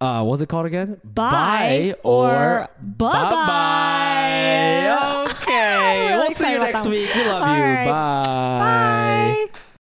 [0.00, 1.00] Uh, what's it called again?
[1.04, 3.30] Buy or bye-bye.
[3.30, 5.24] bye-bye.
[5.32, 6.12] Okay.
[6.26, 7.14] We'll see you next week.
[7.14, 7.62] We love All you.
[7.62, 7.84] right.
[7.86, 8.24] Bye.
[8.24, 8.95] Bye.